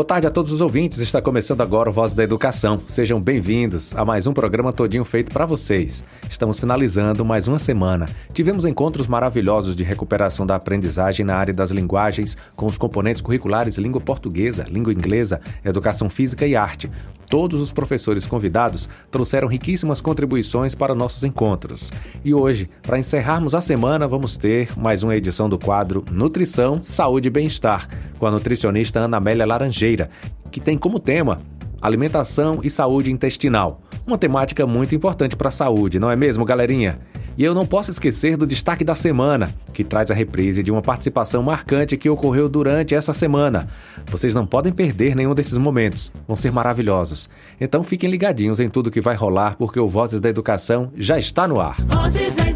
Boa 0.00 0.06
tarde 0.06 0.26
a 0.26 0.30
todos 0.30 0.50
os 0.50 0.62
ouvintes. 0.62 0.98
Está 0.98 1.20
começando 1.20 1.60
agora 1.60 1.90
o 1.90 1.92
Voz 1.92 2.14
da 2.14 2.24
Educação. 2.24 2.80
Sejam 2.86 3.20
bem-vindos 3.20 3.94
a 3.94 4.02
mais 4.02 4.26
um 4.26 4.32
programa 4.32 4.72
todinho 4.72 5.04
feito 5.04 5.30
para 5.30 5.44
vocês. 5.44 6.06
Estamos 6.30 6.58
finalizando 6.58 7.22
mais 7.22 7.46
uma 7.46 7.58
semana. 7.58 8.08
Tivemos 8.32 8.64
encontros 8.64 9.06
maravilhosos 9.06 9.76
de 9.76 9.84
recuperação 9.84 10.46
da 10.46 10.56
aprendizagem 10.56 11.26
na 11.26 11.36
área 11.36 11.52
das 11.52 11.70
linguagens, 11.70 12.34
com 12.56 12.64
os 12.64 12.78
componentes 12.78 13.20
curriculares 13.20 13.76
língua 13.76 14.00
portuguesa, 14.00 14.64
língua 14.70 14.90
inglesa, 14.90 15.38
educação 15.62 16.08
física 16.08 16.46
e 16.46 16.56
arte. 16.56 16.90
Todos 17.30 17.60
os 17.60 17.70
professores 17.70 18.26
convidados 18.26 18.88
trouxeram 19.08 19.46
riquíssimas 19.46 20.00
contribuições 20.00 20.74
para 20.74 20.96
nossos 20.96 21.22
encontros. 21.22 21.92
E 22.24 22.34
hoje, 22.34 22.68
para 22.82 22.98
encerrarmos 22.98 23.54
a 23.54 23.60
semana, 23.60 24.08
vamos 24.08 24.36
ter 24.36 24.76
mais 24.76 25.04
uma 25.04 25.14
edição 25.14 25.48
do 25.48 25.56
quadro 25.56 26.04
Nutrição, 26.10 26.82
Saúde 26.82 27.28
e 27.28 27.30
Bem-Estar, 27.30 27.88
com 28.18 28.26
a 28.26 28.32
nutricionista 28.32 28.98
Ana 28.98 29.18
Amélia 29.18 29.46
Laranjeira, 29.46 29.89
que 30.50 30.60
tem 30.60 30.76
como 30.76 30.98
tema 30.98 31.38
alimentação 31.80 32.60
e 32.62 32.70
saúde 32.70 33.10
intestinal. 33.10 33.80
Uma 34.06 34.18
temática 34.18 34.66
muito 34.66 34.94
importante 34.94 35.36
para 35.36 35.48
a 35.48 35.52
saúde, 35.52 35.98
não 35.98 36.10
é 36.10 36.16
mesmo, 36.16 36.44
galerinha? 36.44 36.98
E 37.38 37.44
eu 37.44 37.54
não 37.54 37.64
posso 37.64 37.90
esquecer 37.90 38.36
do 38.36 38.46
destaque 38.46 38.84
da 38.84 38.94
semana, 38.94 39.54
que 39.72 39.82
traz 39.82 40.10
a 40.10 40.14
reprise 40.14 40.62
de 40.62 40.70
uma 40.70 40.82
participação 40.82 41.42
marcante 41.42 41.96
que 41.96 42.10
ocorreu 42.10 42.48
durante 42.48 42.94
essa 42.94 43.14
semana. 43.14 43.68
Vocês 44.06 44.34
não 44.34 44.44
podem 44.44 44.72
perder 44.72 45.14
nenhum 45.14 45.34
desses 45.34 45.56
momentos, 45.56 46.12
vão 46.26 46.36
ser 46.36 46.52
maravilhosos. 46.52 47.30
Então 47.58 47.82
fiquem 47.82 48.10
ligadinhos 48.10 48.60
em 48.60 48.68
tudo 48.68 48.90
que 48.90 49.00
vai 49.00 49.14
rolar, 49.14 49.56
porque 49.56 49.80
o 49.80 49.88
Vozes 49.88 50.20
da 50.20 50.28
Educação 50.28 50.92
já 50.96 51.18
está 51.18 51.48
no 51.48 51.60
ar. 51.60 51.80
Vozes 51.86 52.34
da 52.34 52.49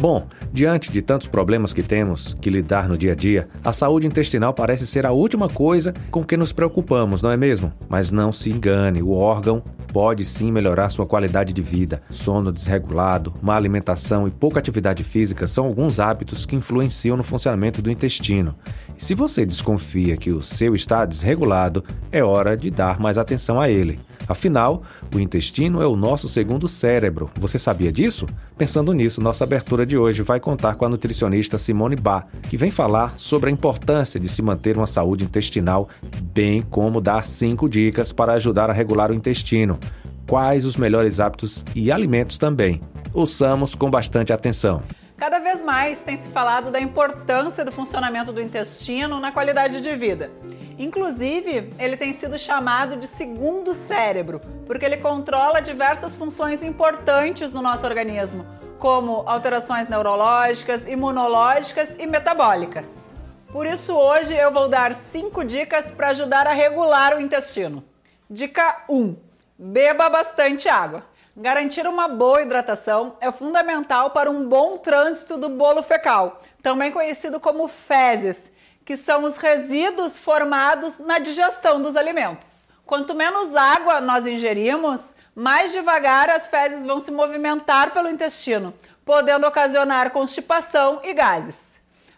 Bom, 0.00 0.26
Diante 0.52 0.90
de 0.90 1.00
tantos 1.00 1.28
problemas 1.28 1.72
que 1.72 1.82
temos 1.82 2.34
que 2.34 2.50
lidar 2.50 2.88
no 2.88 2.98
dia 2.98 3.12
a 3.12 3.14
dia, 3.14 3.48
a 3.64 3.72
saúde 3.72 4.08
intestinal 4.08 4.52
parece 4.52 4.84
ser 4.84 5.06
a 5.06 5.12
última 5.12 5.48
coisa 5.48 5.94
com 6.10 6.24
que 6.24 6.36
nos 6.36 6.52
preocupamos, 6.52 7.22
não 7.22 7.30
é 7.30 7.36
mesmo? 7.36 7.72
Mas 7.88 8.10
não 8.10 8.32
se 8.32 8.50
engane, 8.50 9.00
o 9.00 9.12
órgão 9.12 9.62
pode 9.92 10.24
sim 10.24 10.50
melhorar 10.50 10.90
sua 10.90 11.06
qualidade 11.06 11.52
de 11.52 11.62
vida. 11.62 12.02
Sono 12.10 12.50
desregulado, 12.50 13.32
má 13.40 13.54
alimentação 13.54 14.26
e 14.26 14.30
pouca 14.30 14.58
atividade 14.58 15.04
física 15.04 15.46
são 15.46 15.66
alguns 15.66 16.00
hábitos 16.00 16.44
que 16.44 16.56
influenciam 16.56 17.16
no 17.16 17.22
funcionamento 17.22 17.80
do 17.80 17.90
intestino. 17.90 18.56
Se 19.00 19.14
você 19.14 19.46
desconfia 19.46 20.14
que 20.14 20.30
o 20.30 20.42
seu 20.42 20.74
está 20.74 21.06
desregulado, 21.06 21.82
é 22.12 22.22
hora 22.22 22.54
de 22.54 22.70
dar 22.70 23.00
mais 23.00 23.16
atenção 23.16 23.58
a 23.58 23.66
ele. 23.66 23.98
Afinal, 24.28 24.82
o 25.14 25.18
intestino 25.18 25.80
é 25.80 25.86
o 25.86 25.96
nosso 25.96 26.28
segundo 26.28 26.68
cérebro. 26.68 27.30
Você 27.40 27.58
sabia 27.58 27.90
disso? 27.90 28.26
Pensando 28.58 28.92
nisso, 28.92 29.18
nossa 29.22 29.42
abertura 29.42 29.86
de 29.86 29.96
hoje 29.96 30.20
vai 30.20 30.38
contar 30.38 30.74
com 30.74 30.84
a 30.84 30.88
nutricionista 30.90 31.56
Simone 31.56 31.96
Bá, 31.96 32.26
que 32.50 32.58
vem 32.58 32.70
falar 32.70 33.18
sobre 33.18 33.48
a 33.48 33.52
importância 33.52 34.20
de 34.20 34.28
se 34.28 34.42
manter 34.42 34.76
uma 34.76 34.86
saúde 34.86 35.24
intestinal, 35.24 35.88
bem 36.34 36.60
como 36.60 37.00
dar 37.00 37.26
cinco 37.26 37.70
dicas 37.70 38.12
para 38.12 38.34
ajudar 38.34 38.68
a 38.68 38.74
regular 38.74 39.10
o 39.10 39.14
intestino. 39.14 39.80
Quais 40.26 40.66
os 40.66 40.76
melhores 40.76 41.20
hábitos 41.20 41.64
e 41.74 41.90
alimentos 41.90 42.36
também. 42.36 42.80
Ouçamos 43.14 43.74
com 43.74 43.90
bastante 43.90 44.30
atenção. 44.30 44.82
Cada 45.20 45.38
vez 45.38 45.60
mais 45.60 45.98
tem 45.98 46.16
se 46.16 46.30
falado 46.30 46.70
da 46.70 46.80
importância 46.80 47.62
do 47.62 47.70
funcionamento 47.70 48.32
do 48.32 48.40
intestino 48.40 49.20
na 49.20 49.30
qualidade 49.30 49.82
de 49.82 49.94
vida. 49.94 50.30
Inclusive, 50.78 51.70
ele 51.78 51.94
tem 51.94 52.10
sido 52.10 52.38
chamado 52.38 52.96
de 52.96 53.06
segundo 53.06 53.74
cérebro, 53.74 54.40
porque 54.66 54.82
ele 54.82 54.96
controla 54.96 55.60
diversas 55.60 56.16
funções 56.16 56.62
importantes 56.62 57.52
no 57.52 57.60
nosso 57.60 57.84
organismo, 57.84 58.46
como 58.78 59.22
alterações 59.28 59.88
neurológicas, 59.88 60.88
imunológicas 60.88 61.94
e 61.98 62.06
metabólicas. 62.06 63.14
Por 63.52 63.66
isso, 63.66 63.94
hoje 63.94 64.34
eu 64.34 64.50
vou 64.50 64.70
dar 64.70 64.94
cinco 64.94 65.44
dicas 65.44 65.90
para 65.90 66.08
ajudar 66.08 66.46
a 66.46 66.54
regular 66.54 67.14
o 67.14 67.20
intestino. 67.20 67.84
Dica 68.30 68.84
1: 68.88 69.16
beba 69.58 70.08
bastante 70.08 70.66
água. 70.66 71.04
Garantir 71.36 71.86
uma 71.86 72.08
boa 72.08 72.42
hidratação 72.42 73.16
é 73.20 73.30
fundamental 73.30 74.10
para 74.10 74.28
um 74.30 74.48
bom 74.48 74.76
trânsito 74.76 75.36
do 75.36 75.48
bolo 75.48 75.82
fecal, 75.82 76.40
também 76.60 76.90
conhecido 76.90 77.38
como 77.38 77.68
fezes, 77.68 78.50
que 78.84 78.96
são 78.96 79.22
os 79.22 79.36
resíduos 79.36 80.18
formados 80.18 80.98
na 80.98 81.20
digestão 81.20 81.80
dos 81.80 81.94
alimentos. 81.94 82.72
Quanto 82.84 83.14
menos 83.14 83.54
água 83.54 84.00
nós 84.00 84.26
ingerimos, 84.26 85.14
mais 85.32 85.70
devagar 85.70 86.28
as 86.28 86.48
fezes 86.48 86.84
vão 86.84 86.98
se 86.98 87.12
movimentar 87.12 87.92
pelo 87.92 88.10
intestino, 88.10 88.74
podendo 89.04 89.46
ocasionar 89.46 90.10
constipação 90.10 91.00
e 91.04 91.14
gases. 91.14 91.69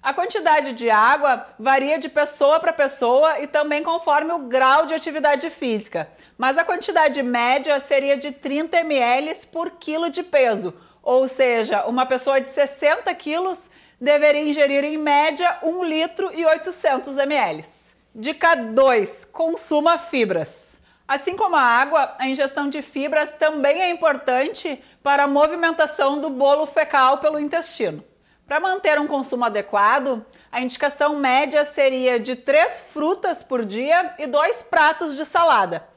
A 0.02 0.12
quantidade 0.12 0.72
de 0.72 0.90
água 0.90 1.46
varia 1.56 1.96
de 1.96 2.08
pessoa 2.08 2.58
para 2.58 2.72
pessoa 2.72 3.38
e 3.38 3.46
também 3.46 3.84
conforme 3.84 4.32
o 4.32 4.40
grau 4.40 4.84
de 4.84 4.94
atividade 4.94 5.48
física, 5.48 6.10
mas 6.36 6.58
a 6.58 6.64
quantidade 6.64 7.22
média 7.22 7.78
seria 7.78 8.16
de 8.16 8.32
30 8.32 8.78
ml 8.78 9.32
por 9.52 9.70
quilo 9.70 10.10
de 10.10 10.24
peso, 10.24 10.74
ou 11.04 11.28
seja, 11.28 11.84
uma 11.84 12.04
pessoa 12.04 12.40
de 12.40 12.50
60 12.50 13.14
quilos 13.14 13.70
deveria 14.00 14.42
ingerir 14.42 14.82
em 14.82 14.98
média 14.98 15.58
1 15.62 15.84
litro 15.84 16.32
e 16.34 16.44
800 16.44 17.16
ml. 17.18 17.64
Dica 18.12 18.56
2: 18.56 19.26
consuma 19.26 19.98
fibras. 19.98 20.80
Assim 21.06 21.36
como 21.36 21.54
a 21.54 21.62
água, 21.62 22.16
a 22.18 22.26
ingestão 22.26 22.68
de 22.68 22.82
fibras 22.82 23.30
também 23.38 23.80
é 23.80 23.90
importante 23.90 24.82
para 25.00 25.24
a 25.24 25.28
movimentação 25.28 26.20
do 26.20 26.28
bolo 26.28 26.66
fecal 26.66 27.18
pelo 27.18 27.38
intestino. 27.38 28.02
Para 28.46 28.60
manter 28.60 28.98
um 28.98 29.06
consumo 29.06 29.44
adequado, 29.44 30.24
a 30.50 30.60
indicação 30.60 31.16
média 31.16 31.64
seria 31.64 32.18
de 32.18 32.36
três 32.36 32.80
frutas 32.80 33.42
por 33.42 33.64
dia 33.64 34.14
e 34.18 34.26
dois 34.26 34.62
pratos 34.62 35.16
de 35.16 35.24
salada. 35.24 35.88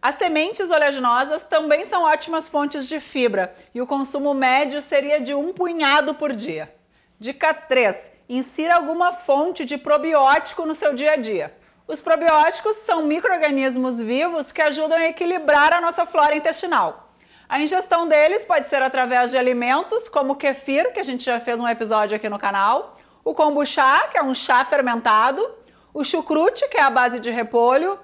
As 0.00 0.14
sementes 0.14 0.70
oleaginosas 0.70 1.44
também 1.44 1.84
são 1.84 2.04
ótimas 2.04 2.48
fontes 2.48 2.88
de 2.88 3.00
fibra 3.00 3.54
e 3.74 3.82
o 3.82 3.86
consumo 3.86 4.32
médio 4.32 4.80
seria 4.80 5.20
de 5.20 5.34
um 5.34 5.52
punhado 5.52 6.14
por 6.14 6.34
dia. 6.34 6.74
Dica 7.18 7.52
3: 7.52 8.10
insira 8.26 8.76
alguma 8.76 9.12
fonte 9.12 9.66
de 9.66 9.76
probiótico 9.76 10.64
no 10.64 10.74
seu 10.74 10.94
dia 10.94 11.12
a 11.12 11.16
dia. 11.16 11.54
Os 11.86 12.00
probióticos 12.00 12.76
são 12.78 13.02
micro-organismos 13.02 14.00
vivos 14.00 14.52
que 14.52 14.62
ajudam 14.62 14.96
a 14.96 15.08
equilibrar 15.08 15.72
a 15.72 15.80
nossa 15.82 16.06
flora 16.06 16.34
intestinal. 16.34 17.09
A 17.50 17.60
ingestão 17.60 18.06
deles 18.06 18.44
pode 18.44 18.68
ser 18.68 18.80
através 18.80 19.32
de 19.32 19.36
alimentos 19.36 20.08
como 20.08 20.34
o 20.34 20.36
kefir, 20.36 20.92
que 20.92 21.00
a 21.00 21.02
gente 21.02 21.24
já 21.24 21.40
fez 21.40 21.58
um 21.58 21.66
episódio 21.66 22.14
aqui 22.14 22.28
no 22.28 22.38
canal, 22.38 22.96
o 23.24 23.34
kombucha, 23.34 24.06
que 24.08 24.16
é 24.16 24.22
um 24.22 24.32
chá 24.32 24.64
fermentado, 24.64 25.44
o 25.92 26.04
chucrute, 26.04 26.68
que 26.68 26.78
é 26.78 26.82
a 26.82 26.88
base 26.88 27.18
de 27.18 27.28
repolho, 27.28 27.98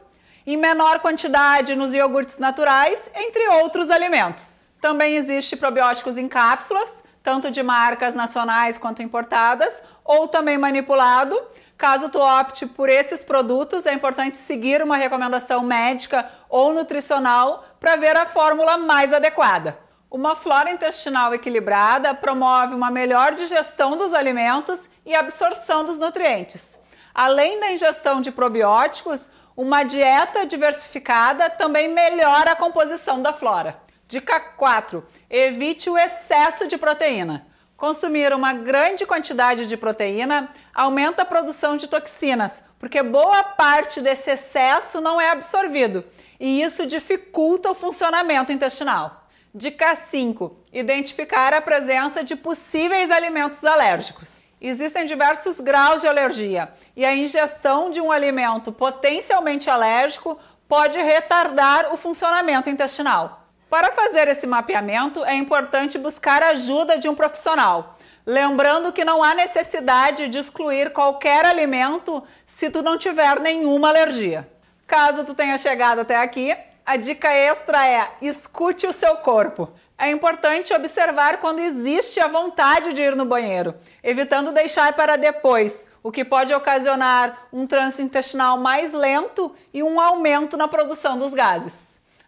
em 0.44 0.56
menor 0.56 0.98
quantidade 0.98 1.76
nos 1.76 1.94
iogurtes 1.94 2.38
naturais, 2.38 3.08
entre 3.14 3.46
outros 3.62 3.88
alimentos. 3.88 4.68
Também 4.80 5.14
existe 5.14 5.54
probióticos 5.54 6.18
em 6.18 6.26
cápsulas, 6.26 7.04
tanto 7.22 7.48
de 7.48 7.62
marcas 7.62 8.16
nacionais 8.16 8.76
quanto 8.76 9.00
importadas, 9.00 9.80
ou 10.04 10.26
também 10.26 10.58
manipulado. 10.58 11.40
Caso 11.76 12.08
tu 12.08 12.18
opte 12.18 12.64
por 12.64 12.88
esses 12.88 13.22
produtos, 13.22 13.84
é 13.84 13.92
importante 13.92 14.38
seguir 14.38 14.82
uma 14.82 14.96
recomendação 14.96 15.62
médica 15.62 16.30
ou 16.48 16.72
nutricional 16.72 17.64
para 17.78 17.96
ver 17.96 18.16
a 18.16 18.24
fórmula 18.24 18.78
mais 18.78 19.12
adequada. 19.12 19.78
Uma 20.10 20.34
flora 20.34 20.70
intestinal 20.70 21.34
equilibrada 21.34 22.14
promove 22.14 22.74
uma 22.74 22.90
melhor 22.90 23.34
digestão 23.34 23.96
dos 23.96 24.14
alimentos 24.14 24.80
e 25.04 25.14
absorção 25.14 25.84
dos 25.84 25.98
nutrientes. 25.98 26.78
Além 27.14 27.60
da 27.60 27.70
ingestão 27.70 28.22
de 28.22 28.32
probióticos, 28.32 29.30
uma 29.54 29.82
dieta 29.82 30.46
diversificada 30.46 31.50
também 31.50 31.88
melhora 31.88 32.52
a 32.52 32.56
composição 32.56 33.20
da 33.20 33.34
flora. 33.34 33.78
Dica 34.08 34.40
4: 34.40 35.06
evite 35.28 35.90
o 35.90 35.98
excesso 35.98 36.66
de 36.66 36.78
proteína. 36.78 37.46
Consumir 37.76 38.32
uma 38.32 38.54
grande 38.54 39.04
quantidade 39.04 39.66
de 39.66 39.76
proteína 39.76 40.48
aumenta 40.74 41.22
a 41.22 41.26
produção 41.26 41.76
de 41.76 41.86
toxinas, 41.86 42.62
porque 42.78 43.02
boa 43.02 43.42
parte 43.42 44.00
desse 44.00 44.30
excesso 44.30 45.00
não 45.00 45.20
é 45.20 45.30
absorvido 45.30 46.02
e 46.40 46.62
isso 46.62 46.86
dificulta 46.86 47.70
o 47.70 47.74
funcionamento 47.74 48.52
intestinal. 48.52 49.26
Dica 49.54 49.94
5: 49.94 50.56
identificar 50.72 51.52
a 51.54 51.60
presença 51.60 52.22
de 52.22 52.36
possíveis 52.36 53.10
alimentos 53.10 53.64
alérgicos. 53.64 54.44
Existem 54.60 55.04
diversos 55.04 55.60
graus 55.60 56.00
de 56.00 56.08
alergia 56.08 56.72
e 56.96 57.04
a 57.04 57.14
ingestão 57.14 57.90
de 57.90 58.00
um 58.00 58.10
alimento 58.10 58.72
potencialmente 58.72 59.68
alérgico 59.68 60.38
pode 60.66 60.98
retardar 60.98 61.92
o 61.92 61.96
funcionamento 61.96 62.70
intestinal. 62.70 63.45
Para 63.68 63.92
fazer 63.92 64.28
esse 64.28 64.46
mapeamento, 64.46 65.24
é 65.24 65.34
importante 65.34 65.98
buscar 65.98 66.40
a 66.40 66.50
ajuda 66.50 66.98
de 66.98 67.08
um 67.08 67.14
profissional. 67.16 67.96
Lembrando 68.24 68.92
que 68.92 69.04
não 69.04 69.24
há 69.24 69.34
necessidade 69.34 70.28
de 70.28 70.38
excluir 70.38 70.92
qualquer 70.92 71.44
alimento 71.44 72.22
se 72.46 72.70
tu 72.70 72.80
não 72.80 72.96
tiver 72.96 73.40
nenhuma 73.40 73.88
alergia. 73.88 74.48
Caso 74.86 75.24
tu 75.24 75.34
tenha 75.34 75.58
chegado 75.58 76.00
até 76.00 76.16
aqui, 76.16 76.56
a 76.84 76.96
dica 76.96 77.32
extra 77.32 77.84
é 77.88 78.08
escute 78.22 78.86
o 78.86 78.92
seu 78.92 79.16
corpo. 79.16 79.68
É 79.98 80.10
importante 80.10 80.72
observar 80.72 81.38
quando 81.38 81.58
existe 81.58 82.20
a 82.20 82.28
vontade 82.28 82.92
de 82.92 83.02
ir 83.02 83.16
no 83.16 83.24
banheiro, 83.24 83.74
evitando 84.02 84.52
deixar 84.52 84.92
para 84.92 85.16
depois, 85.16 85.88
o 86.04 86.12
que 86.12 86.24
pode 86.24 86.54
ocasionar 86.54 87.48
um 87.52 87.66
trânsito 87.66 88.02
intestinal 88.02 88.58
mais 88.58 88.92
lento 88.92 89.52
e 89.74 89.82
um 89.82 89.98
aumento 89.98 90.56
na 90.56 90.68
produção 90.68 91.18
dos 91.18 91.34
gases. 91.34 91.85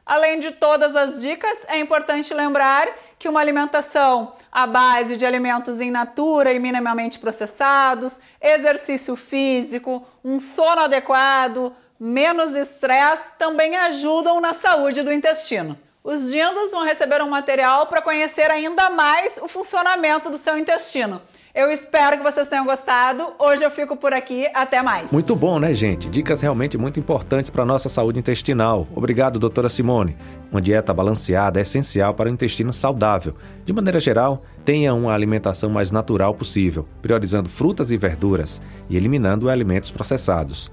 Além 0.09 0.41
de 0.41 0.53
todas 0.53 0.97
as 0.97 1.21
dicas, 1.21 1.67
é 1.69 1.79
importante 1.79 2.33
lembrar 2.33 2.89
que 3.19 3.29
uma 3.29 3.41
alimentação 3.41 4.33
à 4.51 4.67
base 4.67 5.19
de 5.19 5.27
alimentos 5.27 5.83
in 5.83 5.91
natura 5.91 6.51
e 6.51 6.59
minimamente 6.59 7.19
processados, 7.19 8.15
exercício 8.41 9.15
físico, 9.15 10.09
um 10.25 10.39
sono 10.39 10.81
adequado, 10.81 11.77
menos 12.01 12.57
estresse 12.57 13.25
também 13.39 13.77
ajudam 13.77 14.41
na 14.41 14.55
saúde 14.55 15.03
do 15.03 15.13
intestino. 15.13 15.79
Os 16.09 16.31
dindos 16.31 16.71
vão 16.71 16.87
receber 16.87 17.21
um 17.21 17.29
material 17.29 17.87
para 17.87 18.01
conhecer 18.01 18.51
ainda 18.51 18.89
mais 18.89 19.39
o 19.43 19.47
funcionamento 19.47 20.31
do 20.31 20.39
seu 20.39 20.57
intestino. 20.57 21.21
Eu 21.55 21.71
espero 21.71 22.17
que 22.17 22.23
vocês 22.23 22.49
tenham 22.49 22.65
gostado. 22.65 23.35
Hoje 23.39 23.63
eu 23.63 23.71
fico 23.71 23.95
por 23.95 24.15
aqui. 24.15 24.49
Até 24.55 24.81
mais. 24.81 25.13
Muito 25.13 25.37
bom, 25.37 25.59
né, 25.59 25.75
gente? 25.75 26.09
Dicas 26.09 26.41
realmente 26.41 26.79
muito 26.79 26.99
importantes 26.99 27.51
para 27.51 27.63
a 27.63 27.67
nossa 27.67 27.91
saúde 27.91 28.19
intestinal. 28.19 28.89
Obrigado, 28.97 29.39
doutora 29.39 29.69
Simone. 29.69 30.17
Uma 30.51 30.63
dieta 30.63 30.95
balanceada 30.95 31.59
é 31.59 31.63
essencial 31.63 32.15
para 32.15 32.31
o 32.31 32.33
intestino 32.33 32.73
saudável. 32.73 33.35
De 33.67 33.73
maneira 33.75 34.01
geral, 34.01 34.43
tenha 34.65 34.95
uma 34.95 35.13
alimentação 35.13 35.69
mais 35.69 35.93
natural 35.93 36.33
possível, 36.33 36.89
priorizando 37.03 37.51
frutas 37.51 37.93
e 37.93 37.99
verduras 37.99 38.63
e 38.89 38.97
eliminando 38.97 39.51
alimentos 39.51 39.91
processados. 39.91 40.71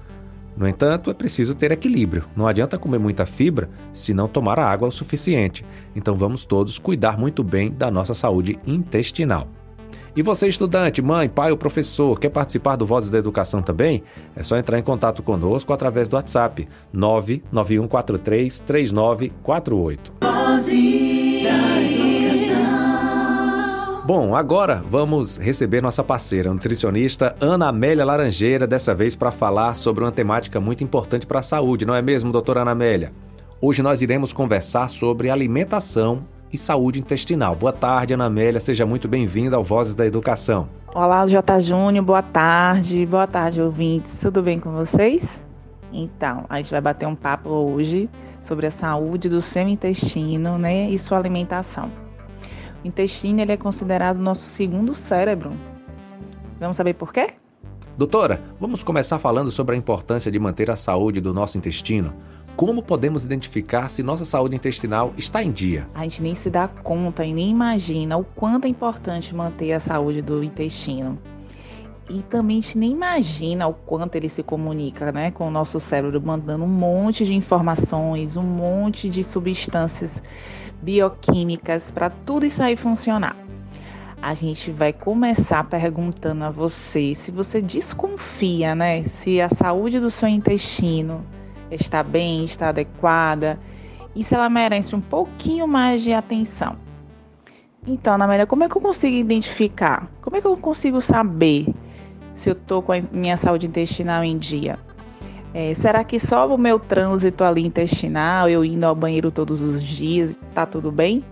No 0.56 0.66
entanto, 0.66 1.10
é 1.10 1.14
preciso 1.14 1.54
ter 1.54 1.70
equilíbrio. 1.70 2.24
Não 2.34 2.46
adianta 2.46 2.78
comer 2.78 2.98
muita 2.98 3.26
fibra 3.26 3.68
se 3.92 4.14
não 4.14 4.26
tomar 4.26 4.58
água 4.58 4.88
o 4.88 4.92
suficiente. 4.92 5.64
Então 5.94 6.16
vamos 6.16 6.44
todos 6.44 6.78
cuidar 6.78 7.18
muito 7.18 7.44
bem 7.44 7.70
da 7.70 7.90
nossa 7.90 8.14
saúde 8.14 8.58
intestinal. 8.66 9.48
E 10.16 10.22
você, 10.22 10.48
estudante, 10.48 11.02
mãe, 11.02 11.28
pai 11.28 11.50
ou 11.50 11.58
professor, 11.58 12.18
quer 12.18 12.30
participar 12.30 12.76
do 12.76 12.86
Vozes 12.86 13.10
da 13.10 13.18
Educação 13.18 13.60
também? 13.60 14.02
É 14.34 14.42
só 14.42 14.56
entrar 14.56 14.78
em 14.78 14.82
contato 14.82 15.22
conosco 15.22 15.74
através 15.74 16.08
do 16.08 16.16
WhatsApp 16.16 16.66
99143 16.90 18.60
3948. 18.60 20.12
Bom, 24.06 24.36
agora 24.36 24.84
vamos 24.88 25.36
receber 25.36 25.82
nossa 25.82 26.04
parceira, 26.04 26.52
nutricionista 26.52 27.34
Ana 27.40 27.70
Amélia 27.70 28.04
Laranjeira, 28.04 28.64
dessa 28.64 28.94
vez 28.94 29.16
para 29.16 29.32
falar 29.32 29.74
sobre 29.74 30.04
uma 30.04 30.12
temática 30.12 30.60
muito 30.60 30.84
importante 30.84 31.26
para 31.26 31.40
a 31.40 31.42
saúde, 31.42 31.84
não 31.84 31.92
é 31.92 32.00
mesmo, 32.00 32.30
doutora 32.30 32.60
Ana 32.60 32.70
Amélia? 32.70 33.12
Hoje 33.60 33.82
nós 33.82 34.02
iremos 34.02 34.32
conversar 34.32 34.90
sobre 34.90 35.28
alimentação 35.28 36.22
e 36.52 36.56
saúde 36.56 37.00
intestinal. 37.00 37.56
Boa 37.56 37.72
tarde, 37.72 38.14
Ana 38.14 38.26
Amélia, 38.26 38.60
seja 38.60 38.86
muito 38.86 39.08
bem-vinda 39.08 39.56
ao 39.56 39.64
Vozes 39.64 39.96
da 39.96 40.06
Educação. 40.06 40.68
Olá, 40.94 41.26
J. 41.26 41.58
Júnior, 41.58 42.04
boa 42.04 42.22
tarde. 42.22 43.04
Boa 43.06 43.26
tarde, 43.26 43.60
ouvintes. 43.60 44.16
Tudo 44.20 44.40
bem 44.40 44.60
com 44.60 44.70
vocês? 44.70 45.28
Então, 45.92 46.44
a 46.48 46.58
gente 46.58 46.70
vai 46.70 46.80
bater 46.80 47.08
um 47.08 47.16
papo 47.16 47.48
hoje 47.48 48.08
sobre 48.44 48.68
a 48.68 48.70
saúde 48.70 49.28
do 49.28 49.42
seu 49.42 49.66
intestino, 49.66 50.56
né, 50.56 50.88
e 50.90 50.96
sua 50.96 51.18
alimentação. 51.18 52.05
O 52.86 52.88
intestino 52.88 53.40
ele 53.40 53.50
é 53.50 53.56
considerado 53.56 54.18
nosso 54.18 54.46
segundo 54.46 54.94
cérebro. 54.94 55.50
Vamos 56.60 56.76
saber 56.76 56.94
por 56.94 57.12
quê? 57.12 57.30
Doutora, 57.98 58.40
vamos 58.60 58.84
começar 58.84 59.18
falando 59.18 59.50
sobre 59.50 59.74
a 59.74 59.78
importância 59.78 60.30
de 60.30 60.38
manter 60.38 60.70
a 60.70 60.76
saúde 60.76 61.20
do 61.20 61.34
nosso 61.34 61.58
intestino. 61.58 62.14
Como 62.54 62.84
podemos 62.84 63.24
identificar 63.24 63.88
se 63.88 64.04
nossa 64.04 64.24
saúde 64.24 64.54
intestinal 64.54 65.12
está 65.18 65.42
em 65.42 65.50
dia? 65.50 65.88
A 65.92 66.04
gente 66.04 66.22
nem 66.22 66.36
se 66.36 66.48
dá 66.48 66.68
conta 66.68 67.24
e 67.24 67.34
nem 67.34 67.50
imagina 67.50 68.16
o 68.16 68.22
quanto 68.22 68.66
é 68.66 68.68
importante 68.68 69.34
manter 69.34 69.72
a 69.72 69.80
saúde 69.80 70.22
do 70.22 70.44
intestino. 70.44 71.18
E 72.08 72.22
também 72.22 72.58
a 72.58 72.60
gente 72.60 72.78
nem 72.78 72.92
imagina 72.92 73.66
o 73.66 73.74
quanto 73.74 74.14
ele 74.14 74.28
se 74.28 74.44
comunica 74.44 75.10
né, 75.10 75.32
com 75.32 75.48
o 75.48 75.50
nosso 75.50 75.80
cérebro, 75.80 76.22
mandando 76.24 76.62
um 76.62 76.68
monte 76.68 77.24
de 77.24 77.34
informações, 77.34 78.36
um 78.36 78.44
monte 78.44 79.10
de 79.10 79.24
substâncias 79.24 80.22
bioquímicas 80.82 81.90
para 81.90 82.10
tudo 82.10 82.46
isso 82.46 82.62
aí 82.62 82.76
funcionar. 82.76 83.36
A 84.20 84.34
gente 84.34 84.70
vai 84.70 84.92
começar 84.92 85.64
perguntando 85.64 86.44
a 86.44 86.50
você 86.50 87.14
se 87.14 87.30
você 87.30 87.60
desconfia, 87.60 88.74
né, 88.74 89.04
se 89.20 89.40
a 89.40 89.48
saúde 89.50 90.00
do 90.00 90.10
seu 90.10 90.28
intestino 90.28 91.24
está 91.70 92.02
bem, 92.02 92.44
está 92.44 92.70
adequada 92.70 93.58
e 94.14 94.24
se 94.24 94.34
ela 94.34 94.48
merece 94.48 94.96
um 94.96 95.00
pouquinho 95.00 95.68
mais 95.68 96.02
de 96.02 96.12
atenção. 96.12 96.76
Então, 97.86 98.14
Ana 98.14 98.24
Amélia, 98.24 98.46
como 98.46 98.64
é 98.64 98.68
que 98.68 98.76
eu 98.76 98.80
consigo 98.80 99.14
identificar? 99.14 100.10
Como 100.20 100.36
é 100.36 100.40
que 100.40 100.46
eu 100.46 100.56
consigo 100.56 101.00
saber 101.00 101.72
se 102.34 102.50
eu 102.50 102.54
estou 102.54 102.82
com 102.82 102.92
a 102.92 103.00
minha 103.12 103.36
saúde 103.36 103.66
intestinal 103.66 104.24
em 104.24 104.36
dia? 104.36 104.76
É, 105.58 105.74
será 105.74 106.04
que 106.04 106.18
só 106.18 106.46
o 106.54 106.58
meu 106.58 106.78
trânsito 106.78 107.42
ali 107.42 107.64
intestinal, 107.64 108.46
eu 108.46 108.62
indo 108.62 108.84
ao 108.84 108.94
banheiro 108.94 109.30
todos 109.30 109.62
os 109.62 109.82
dias, 109.82 110.32
está 110.32 110.66
tudo 110.66 110.92
bem? 110.92 111.24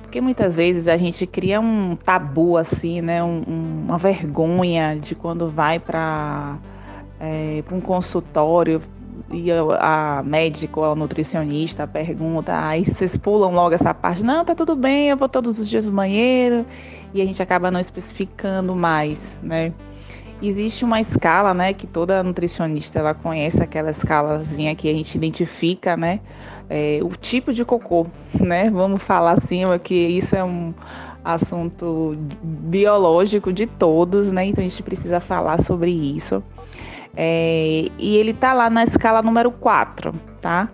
Porque 0.00 0.18
muitas 0.18 0.56
vezes 0.56 0.88
a 0.88 0.96
gente 0.96 1.26
cria 1.26 1.60
um 1.60 1.94
tabu 1.94 2.56
assim, 2.56 3.02
né? 3.02 3.22
Um, 3.22 3.42
um, 3.46 3.84
uma 3.84 3.98
vergonha 3.98 4.96
de 4.96 5.14
quando 5.14 5.46
vai 5.46 5.78
para 5.78 6.56
é, 7.20 7.62
um 7.70 7.82
consultório 7.82 8.80
e 9.30 9.52
a 9.52 10.22
médica 10.24 10.80
ou 10.80 10.92
a 10.92 10.94
nutricionista 10.94 11.86
pergunta, 11.86 12.66
aí 12.66 12.86
vocês 12.86 13.14
pulam 13.14 13.52
logo 13.52 13.74
essa 13.74 13.92
parte, 13.92 14.22
não, 14.22 14.42
tá 14.42 14.54
tudo 14.54 14.74
bem, 14.74 15.10
eu 15.10 15.18
vou 15.18 15.28
todos 15.28 15.58
os 15.58 15.68
dias 15.68 15.84
no 15.84 15.92
banheiro, 15.92 16.64
e 17.12 17.20
a 17.20 17.26
gente 17.26 17.42
acaba 17.42 17.70
não 17.70 17.78
especificando 17.78 18.74
mais, 18.74 19.20
né? 19.42 19.74
Existe 20.42 20.84
uma 20.84 21.00
escala, 21.00 21.52
né, 21.52 21.74
que 21.74 21.86
toda 21.86 22.22
nutricionista 22.22 22.98
ela 22.98 23.14
conhece, 23.14 23.62
aquela 23.62 23.90
escalazinha 23.90 24.74
que 24.74 24.88
a 24.88 24.92
gente 24.92 25.14
identifica, 25.14 25.96
né, 25.96 26.20
é, 26.70 27.00
o 27.02 27.10
tipo 27.10 27.52
de 27.52 27.64
cocô, 27.64 28.06
né? 28.32 28.70
Vamos 28.70 29.02
falar 29.02 29.32
assim, 29.32 29.62
que 29.82 29.94
isso 29.94 30.36
é 30.36 30.44
um 30.44 30.72
assunto 31.24 32.16
biológico 32.42 33.52
de 33.52 33.66
todos, 33.66 34.30
né? 34.30 34.46
Então 34.46 34.64
a 34.64 34.68
gente 34.68 34.82
precisa 34.82 35.18
falar 35.18 35.62
sobre 35.62 35.90
isso. 35.90 36.42
É, 37.16 37.86
e 37.98 38.16
ele 38.16 38.32
tá 38.32 38.52
lá 38.52 38.70
na 38.70 38.84
escala 38.84 39.20
número 39.20 39.50
4, 39.50 40.14
tá? 40.40 40.68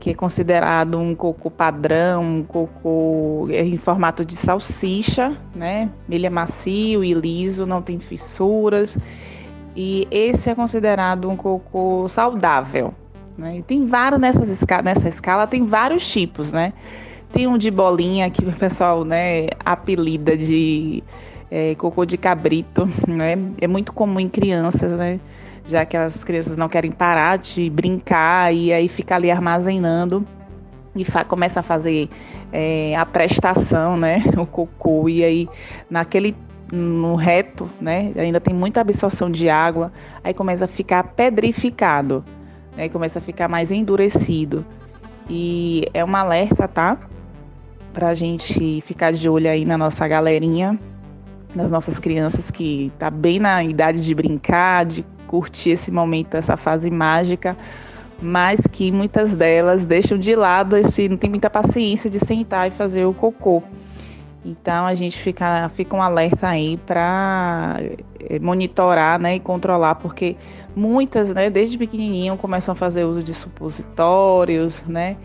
Que 0.00 0.10
é 0.10 0.14
considerado 0.14 0.98
um 0.98 1.14
cocô 1.14 1.50
padrão, 1.50 2.22
um 2.22 2.42
cocô 2.42 3.46
em 3.50 3.76
formato 3.76 4.24
de 4.24 4.34
salsicha, 4.34 5.36
né? 5.54 5.90
Ele 6.08 6.26
é 6.26 6.30
macio 6.30 7.04
e 7.04 7.14
liso, 7.14 7.66
não 7.66 7.80
tem 7.82 8.00
fissuras. 8.00 8.96
E 9.76 10.08
esse 10.10 10.50
é 10.50 10.54
considerado 10.54 11.28
um 11.28 11.36
cocô 11.36 12.08
saudável. 12.08 12.92
Né? 13.36 13.58
E 13.58 13.62
tem 13.62 13.86
vários 13.86 14.20
nessas 14.20 14.48
escala, 14.48 14.82
nessa 14.82 15.08
escala, 15.08 15.46
tem 15.46 15.64
vários 15.64 16.10
tipos, 16.10 16.52
né? 16.52 16.72
Tem 17.32 17.46
um 17.46 17.56
de 17.56 17.70
bolinha 17.70 18.28
que 18.30 18.44
o 18.44 18.52
pessoal 18.52 19.04
né, 19.04 19.48
apelida 19.64 20.36
de 20.36 21.04
é, 21.50 21.74
cocô 21.74 22.04
de 22.04 22.16
cabrito, 22.16 22.88
né? 23.06 23.36
É 23.60 23.66
muito 23.66 23.92
comum 23.92 24.18
em 24.18 24.28
crianças, 24.28 24.92
né? 24.92 25.20
Já 25.64 25.84
que 25.84 25.96
as 25.96 26.22
crianças 26.24 26.56
não 26.56 26.68
querem 26.68 26.90
parar 26.90 27.38
de 27.38 27.68
brincar 27.70 28.54
e 28.54 28.72
aí 28.72 28.88
fica 28.88 29.14
ali 29.16 29.30
armazenando 29.30 30.26
e 30.94 31.04
começa 31.24 31.60
a 31.60 31.62
fazer 31.62 32.08
é, 32.52 32.96
a 32.96 33.06
prestação, 33.06 33.96
né, 33.96 34.22
o 34.36 34.46
cocô 34.46 35.08
e 35.08 35.22
aí 35.22 35.48
naquele 35.88 36.34
no 36.72 37.16
reto, 37.16 37.68
né, 37.80 38.12
ainda 38.16 38.40
tem 38.40 38.54
muita 38.54 38.80
absorção 38.80 39.28
de 39.28 39.48
água, 39.48 39.92
aí 40.22 40.32
começa 40.32 40.66
a 40.66 40.68
ficar 40.68 41.02
pedrificado, 41.02 42.24
né, 42.76 42.88
começa 42.88 43.18
a 43.18 43.22
ficar 43.22 43.48
mais 43.48 43.72
endurecido 43.72 44.64
e 45.28 45.88
é 45.94 46.04
um 46.04 46.14
alerta, 46.14 46.66
tá? 46.66 46.98
Pra 47.92 48.14
gente 48.14 48.80
ficar 48.82 49.12
de 49.12 49.28
olho 49.28 49.50
aí 49.50 49.64
na 49.64 49.76
nossa 49.76 50.06
galerinha, 50.06 50.78
nas 51.54 51.70
nossas 51.70 51.98
crianças 51.98 52.50
que 52.50 52.92
tá 52.98 53.10
bem 53.10 53.38
na 53.38 53.62
idade 53.64 54.00
de 54.00 54.14
brincar, 54.14 54.86
de 54.86 55.04
curtir 55.30 55.70
esse 55.70 55.92
momento, 55.92 56.34
essa 56.34 56.56
fase 56.56 56.90
mágica, 56.90 57.56
mas 58.20 58.60
que 58.72 58.90
muitas 58.90 59.32
delas 59.32 59.84
deixam 59.84 60.18
de 60.18 60.34
lado 60.34 60.76
esse, 60.76 61.08
não 61.08 61.16
tem 61.16 61.30
muita 61.30 61.48
paciência 61.48 62.10
de 62.10 62.18
sentar 62.18 62.66
e 62.66 62.72
fazer 62.72 63.04
o 63.04 63.14
cocô. 63.14 63.62
Então 64.44 64.86
a 64.86 64.94
gente 64.96 65.16
fica, 65.16 65.70
fica 65.76 65.94
um 65.94 66.02
alerta 66.02 66.48
aí 66.48 66.76
para 66.78 67.76
eh, 68.18 68.40
monitorar 68.40 69.20
né, 69.20 69.36
e 69.36 69.40
controlar, 69.40 69.94
porque 69.94 70.34
muitas, 70.74 71.30
né, 71.30 71.48
desde 71.48 71.78
pequenininho, 71.78 72.36
começam 72.36 72.72
a 72.72 72.74
fazer 72.74 73.04
uso 73.04 73.22
de 73.22 73.32
supositórios, 73.32 74.82
né? 74.82 75.16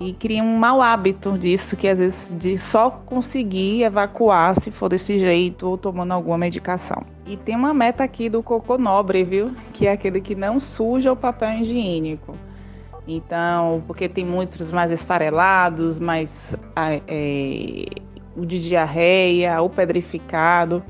E 0.00 0.12
cria 0.12 0.42
um 0.42 0.56
mau 0.58 0.82
hábito 0.82 1.38
disso, 1.38 1.76
que 1.76 1.86
às 1.88 1.98
vezes 1.98 2.28
de 2.38 2.58
só 2.58 2.90
conseguir 2.90 3.82
evacuar 3.82 4.58
se 4.60 4.70
for 4.70 4.88
desse 4.88 5.18
jeito 5.18 5.68
ou 5.68 5.78
tomando 5.78 6.12
alguma 6.12 6.36
medicação. 6.36 7.02
E 7.26 7.36
tem 7.36 7.56
uma 7.56 7.72
meta 7.72 8.04
aqui 8.04 8.28
do 8.28 8.42
cocô 8.42 8.76
nobre, 8.76 9.22
viu? 9.22 9.54
Que 9.72 9.86
é 9.86 9.92
aquele 9.92 10.20
que 10.20 10.34
não 10.34 10.58
suja 10.58 11.12
o 11.12 11.16
papel 11.16 11.60
higiênico. 11.60 12.34
Então, 13.06 13.82
porque 13.86 14.08
tem 14.08 14.24
muitos 14.24 14.72
mais 14.72 14.90
esfarelados, 14.90 16.00
mais 16.00 16.54
é, 17.06 17.86
o 18.36 18.44
de 18.44 18.58
diarreia, 18.58 19.60
o 19.62 19.68
pedrificado. 19.68 20.82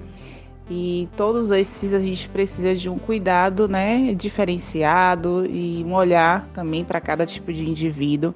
E 0.68 1.08
todos 1.16 1.50
esses 1.50 1.92
a 1.92 1.98
gente 1.98 2.28
precisa 2.28 2.74
de 2.74 2.88
um 2.88 2.98
cuidado 2.98 3.68
né, 3.68 4.14
diferenciado 4.14 5.44
e 5.46 5.84
um 5.84 5.92
olhar 5.92 6.48
também 6.54 6.82
para 6.84 7.00
cada 7.00 7.26
tipo 7.26 7.52
de 7.52 7.68
indivíduo. 7.68 8.34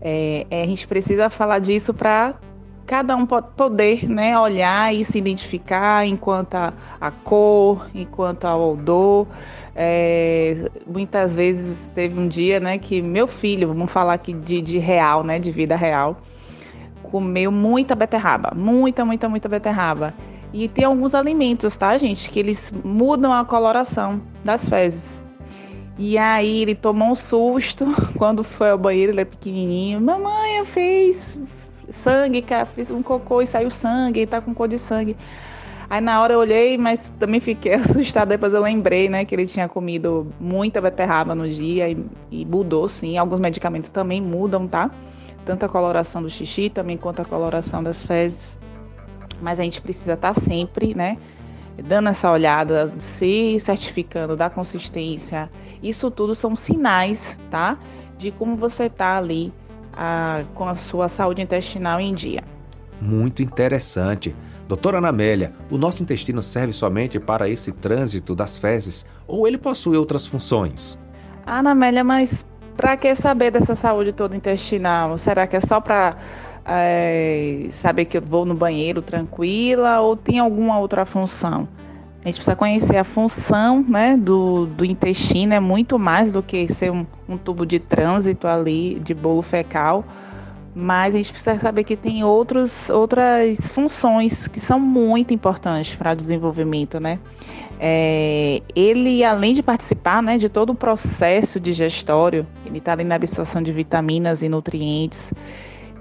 É, 0.00 0.46
é, 0.50 0.62
a 0.62 0.66
gente 0.66 0.86
precisa 0.86 1.28
falar 1.28 1.58
disso 1.58 1.92
para 1.92 2.34
cada 2.86 3.16
um 3.16 3.26
poder 3.26 4.08
né, 4.08 4.38
olhar 4.38 4.94
e 4.94 5.04
se 5.04 5.18
identificar 5.18 6.06
enquanto 6.06 6.54
a, 6.54 6.72
a 7.00 7.10
cor, 7.10 7.88
enquanto 7.94 8.44
ao 8.44 8.74
odor. 8.74 9.26
É, 9.74 10.70
muitas 10.86 11.34
vezes 11.34 11.76
teve 11.92 12.20
um 12.20 12.28
dia 12.28 12.60
né, 12.60 12.78
que 12.78 13.02
meu 13.02 13.26
filho, 13.26 13.66
vamos 13.66 13.90
falar 13.90 14.14
aqui 14.14 14.32
de, 14.32 14.62
de 14.62 14.78
real, 14.78 15.24
né, 15.24 15.40
de 15.40 15.50
vida 15.50 15.74
real, 15.74 16.20
comeu 17.02 17.50
muita 17.50 17.96
beterraba, 17.96 18.52
muita, 18.54 19.04
muita, 19.04 19.28
muita 19.28 19.48
beterraba. 19.48 20.14
E 20.54 20.68
tem 20.68 20.84
alguns 20.84 21.16
alimentos, 21.16 21.76
tá, 21.76 21.98
gente, 21.98 22.30
que 22.30 22.38
eles 22.38 22.72
mudam 22.84 23.32
a 23.32 23.44
coloração 23.44 24.22
das 24.44 24.68
fezes. 24.68 25.20
E 25.98 26.16
aí 26.16 26.62
ele 26.62 26.76
tomou 26.76 27.10
um 27.10 27.14
susto 27.16 27.84
quando 28.16 28.44
foi 28.44 28.70
ao 28.70 28.78
banheiro, 28.78 29.10
ele 29.10 29.22
é 29.22 29.24
pequenininho. 29.24 30.00
Mamãe, 30.00 30.58
eu 30.58 30.64
fiz 30.64 31.36
sangue, 31.90 32.40
cara, 32.40 32.66
fiz 32.66 32.88
um 32.92 33.02
cocô 33.02 33.42
e 33.42 33.48
saiu 33.48 33.68
sangue, 33.68 34.20
e 34.20 34.26
tá 34.28 34.40
com 34.40 34.54
cor 34.54 34.68
de 34.68 34.78
sangue. 34.78 35.16
Aí 35.90 36.00
na 36.00 36.22
hora 36.22 36.34
eu 36.34 36.38
olhei, 36.38 36.78
mas 36.78 37.08
também 37.18 37.40
fiquei 37.40 37.74
assustada. 37.74 38.26
Depois 38.26 38.54
eu 38.54 38.62
lembrei, 38.62 39.08
né, 39.08 39.24
que 39.24 39.34
ele 39.34 39.48
tinha 39.48 39.68
comido 39.68 40.32
muita 40.38 40.80
beterraba 40.80 41.34
no 41.34 41.48
dia 41.48 41.88
e, 41.88 41.96
e 42.30 42.46
mudou, 42.46 42.86
sim. 42.86 43.18
Alguns 43.18 43.40
medicamentos 43.40 43.90
também 43.90 44.20
mudam, 44.20 44.68
tá? 44.68 44.88
Tanto 45.44 45.66
a 45.66 45.68
coloração 45.68 46.22
do 46.22 46.30
xixi 46.30 46.70
também 46.70 46.96
quanto 46.96 47.20
a 47.22 47.24
coloração 47.24 47.82
das 47.82 48.04
fezes 48.04 48.62
mas 49.44 49.60
a 49.60 49.62
gente 49.62 49.80
precisa 49.82 50.14
estar 50.14 50.32
tá 50.32 50.40
sempre, 50.40 50.94
né, 50.94 51.18
dando 51.84 52.08
essa 52.08 52.30
olhada, 52.30 52.90
se 52.98 53.60
certificando 53.60 54.34
da 54.34 54.48
consistência. 54.48 55.50
Isso 55.82 56.10
tudo 56.10 56.34
são 56.34 56.56
sinais, 56.56 57.38
tá, 57.50 57.78
de 58.16 58.30
como 58.30 58.56
você 58.56 58.84
está 58.84 59.18
ali 59.18 59.52
a, 59.94 60.42
com 60.54 60.66
a 60.66 60.74
sua 60.74 61.08
saúde 61.08 61.42
intestinal 61.42 62.00
em 62.00 62.14
dia. 62.14 62.42
Muito 63.00 63.42
interessante. 63.42 64.34
Doutora 64.66 64.96
Anamélia, 64.96 65.52
o 65.70 65.76
nosso 65.76 66.02
intestino 66.02 66.40
serve 66.40 66.72
somente 66.72 67.20
para 67.20 67.46
esse 67.46 67.70
trânsito 67.70 68.34
das 68.34 68.56
fezes 68.56 69.04
ou 69.26 69.46
ele 69.46 69.58
possui 69.58 69.98
outras 69.98 70.26
funções? 70.26 70.98
Anamélia, 71.44 72.02
mas 72.02 72.42
para 72.74 72.96
que 72.96 73.14
saber 73.14 73.50
dessa 73.50 73.74
saúde 73.74 74.12
toda 74.12 74.34
intestinal? 74.34 75.18
Será 75.18 75.46
que 75.46 75.54
é 75.54 75.60
só 75.60 75.80
para 75.80 76.16
é, 76.66 77.68
saber 77.80 78.06
que 78.06 78.16
eu 78.16 78.22
vou 78.22 78.44
no 78.44 78.54
banheiro 78.54 79.02
tranquila 79.02 80.00
ou 80.00 80.16
tem 80.16 80.38
alguma 80.38 80.78
outra 80.78 81.04
função? 81.04 81.68
A 82.24 82.28
gente 82.28 82.36
precisa 82.36 82.56
conhecer 82.56 82.96
a 82.96 83.04
função 83.04 83.84
né, 83.86 84.16
do, 84.16 84.64
do 84.64 84.84
intestino, 84.84 85.52
é 85.52 85.60
muito 85.60 85.98
mais 85.98 86.32
do 86.32 86.42
que 86.42 86.72
ser 86.72 86.90
um, 86.90 87.04
um 87.28 87.36
tubo 87.36 87.66
de 87.66 87.78
trânsito 87.78 88.48
ali, 88.48 88.98
de 89.00 89.12
bolo 89.12 89.42
fecal, 89.42 90.02
mas 90.74 91.14
a 91.14 91.18
gente 91.18 91.32
precisa 91.32 91.58
saber 91.58 91.84
que 91.84 91.96
tem 91.96 92.24
outros, 92.24 92.88
outras 92.88 93.60
funções 93.72 94.48
que 94.48 94.58
são 94.58 94.80
muito 94.80 95.34
importantes 95.34 95.94
para 95.94 96.14
o 96.14 96.16
desenvolvimento, 96.16 96.98
né? 96.98 97.18
É, 97.78 98.62
ele, 98.74 99.22
além 99.22 99.52
de 99.52 99.62
participar 99.62 100.22
né, 100.22 100.38
de 100.38 100.48
todo 100.48 100.70
o 100.70 100.74
processo 100.74 101.60
digestório, 101.60 102.46
ele 102.64 102.78
está 102.78 102.92
ali 102.92 103.04
na 103.04 103.16
absorção 103.16 103.62
de 103.62 103.70
vitaminas 103.70 104.42
e 104.42 104.48
nutrientes, 104.48 105.30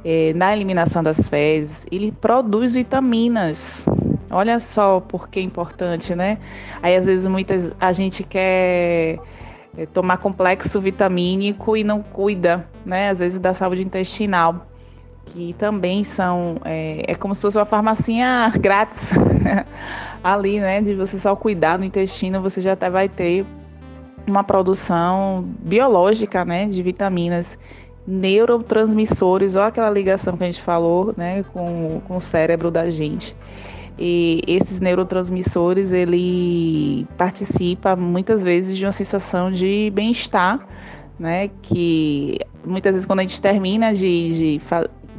é, 0.04 0.34
na 0.34 0.54
eliminação 0.54 1.02
das 1.02 1.28
fezes, 1.30 1.86
ele 1.92 2.12
produz 2.12 2.74
vitaminas. 2.74 3.86
Olha 4.30 4.60
só 4.60 5.00
por 5.00 5.30
que 5.30 5.40
é 5.40 5.44
importante, 5.44 6.14
né? 6.16 6.38
Aí 6.82 6.96
às 6.96 7.06
vezes 7.06 7.26
muitas 7.28 7.72
a 7.80 7.94
gente 7.94 8.24
quer 8.24 9.20
é, 9.78 9.86
tomar 9.94 10.18
complexo 10.18 10.82
vitamínico 10.82 11.78
e 11.78 11.84
não 11.84 12.02
cuida, 12.02 12.68
né? 12.86 13.10
Às 13.10 13.20
vezes 13.20 13.40
da 13.40 13.54
saúde 13.54 13.84
intestinal, 13.84 14.68
que 15.28 15.54
também 15.58 16.04
são 16.04 16.56
é, 16.66 17.04
é 17.08 17.16
como 17.16 17.34
se 17.34 17.42
fosse 17.42 17.58
uma 17.58 17.66
farmacinha 17.66 18.52
grátis 18.60 19.12
ali, 20.24 20.60
né? 20.60 20.82
De 20.82 20.96
você 20.96 21.18
só 21.18 21.36
cuidar 21.36 21.78
do 21.78 21.86
intestino, 21.86 22.42
você 22.42 22.60
já 22.60 22.74
até 22.74 22.90
vai 22.90 23.08
ter 23.08 23.46
uma 24.28 24.44
produção 24.44 25.46
biológica, 25.60 26.44
né? 26.44 26.66
De 26.66 26.82
vitaminas 26.82 27.58
neurotransmissores, 28.06 29.56
ou 29.56 29.62
aquela 29.62 29.90
ligação 29.90 30.36
que 30.36 30.44
a 30.44 30.46
gente 30.46 30.62
falou, 30.62 31.14
né, 31.16 31.44
com, 31.54 32.02
com 32.08 32.18
o 32.18 32.20
cérebro 32.20 32.70
da 32.70 32.90
gente. 32.90 33.36
E 33.98 34.42
esses 34.48 34.80
neurotransmissores, 34.80 35.92
ele 35.92 37.06
participa 37.18 37.96
muitas 37.96 38.44
vezes 38.44 38.78
de 38.78 38.86
uma 38.86 38.92
sensação 38.92 39.52
de 39.52 39.92
bem-estar, 39.94 40.60
né, 41.20 41.50
que 41.62 42.40
muitas 42.66 42.96
vezes 42.96 43.06
quando 43.06 43.20
a 43.20 43.24
gente 43.24 43.42
termina 43.42 43.94
de, 43.94 44.34
de, 44.34 44.62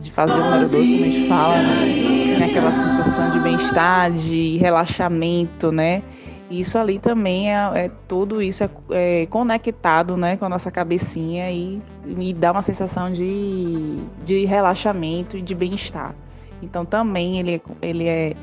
de 0.00 0.11
fazer 0.11 0.33
o 0.33 0.37
número 0.37 0.69
2, 0.69 0.73
como 0.73 0.85
a 0.85 1.09
gente 1.09 1.29
fala, 1.29 1.57
né, 1.57 2.35
tem 2.37 2.45
aquela 2.50 2.71
sensação 2.71 3.31
de 3.31 3.38
bem-estar, 3.38 4.12
de 4.12 4.57
relaxamento, 4.59 5.71
né, 5.71 6.03
isso 6.51 6.77
ali 6.79 6.99
também 6.99 7.55
é, 7.55 7.87
é 7.87 7.91
tudo 8.07 8.43
isso 8.43 8.63
é, 8.65 8.71
é, 8.91 9.27
conectado 9.27 10.17
né, 10.17 10.37
com 10.37 10.45
a 10.45 10.49
nossa 10.49 10.71
cabecinha 10.71 11.51
e 11.51 11.81
me 12.05 12.33
dá 12.35 12.53
uma 12.53 12.63
sensação 12.63 13.11
de, 13.11 13.97
de 14.25 14.45
relaxamento 14.45 15.37
e 15.37 15.43
de 15.43 15.55
bem-estar. 15.55 16.15
Então 16.63 16.85
também 16.85 17.41
ele, 17.41 17.63
ele 17.81 18.07
é 18.07 18.35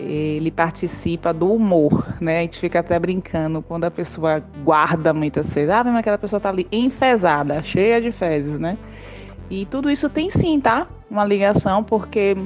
ele 0.00 0.52
participa 0.52 1.32
do 1.32 1.52
humor, 1.52 2.06
né? 2.20 2.38
A 2.38 2.42
gente 2.42 2.60
fica 2.60 2.78
até 2.78 2.96
brincando 3.00 3.60
quando 3.60 3.82
a 3.82 3.90
pessoa 3.90 4.40
guarda 4.62 5.12
muitas 5.12 5.52
fezes. 5.52 5.70
Ah, 5.70 5.82
mas 5.82 5.96
aquela 5.96 6.16
pessoa 6.16 6.38
tá 6.38 6.50
ali 6.50 6.68
enfesada, 6.70 7.60
cheia 7.62 8.00
de 8.00 8.12
fezes, 8.12 8.60
né? 8.60 8.78
E 9.50 9.66
tudo 9.66 9.90
isso 9.90 10.08
tem 10.08 10.30
sim, 10.30 10.60
tá? 10.60 10.86
Uma 11.10 11.24
ligação, 11.24 11.82
porque 11.82 12.36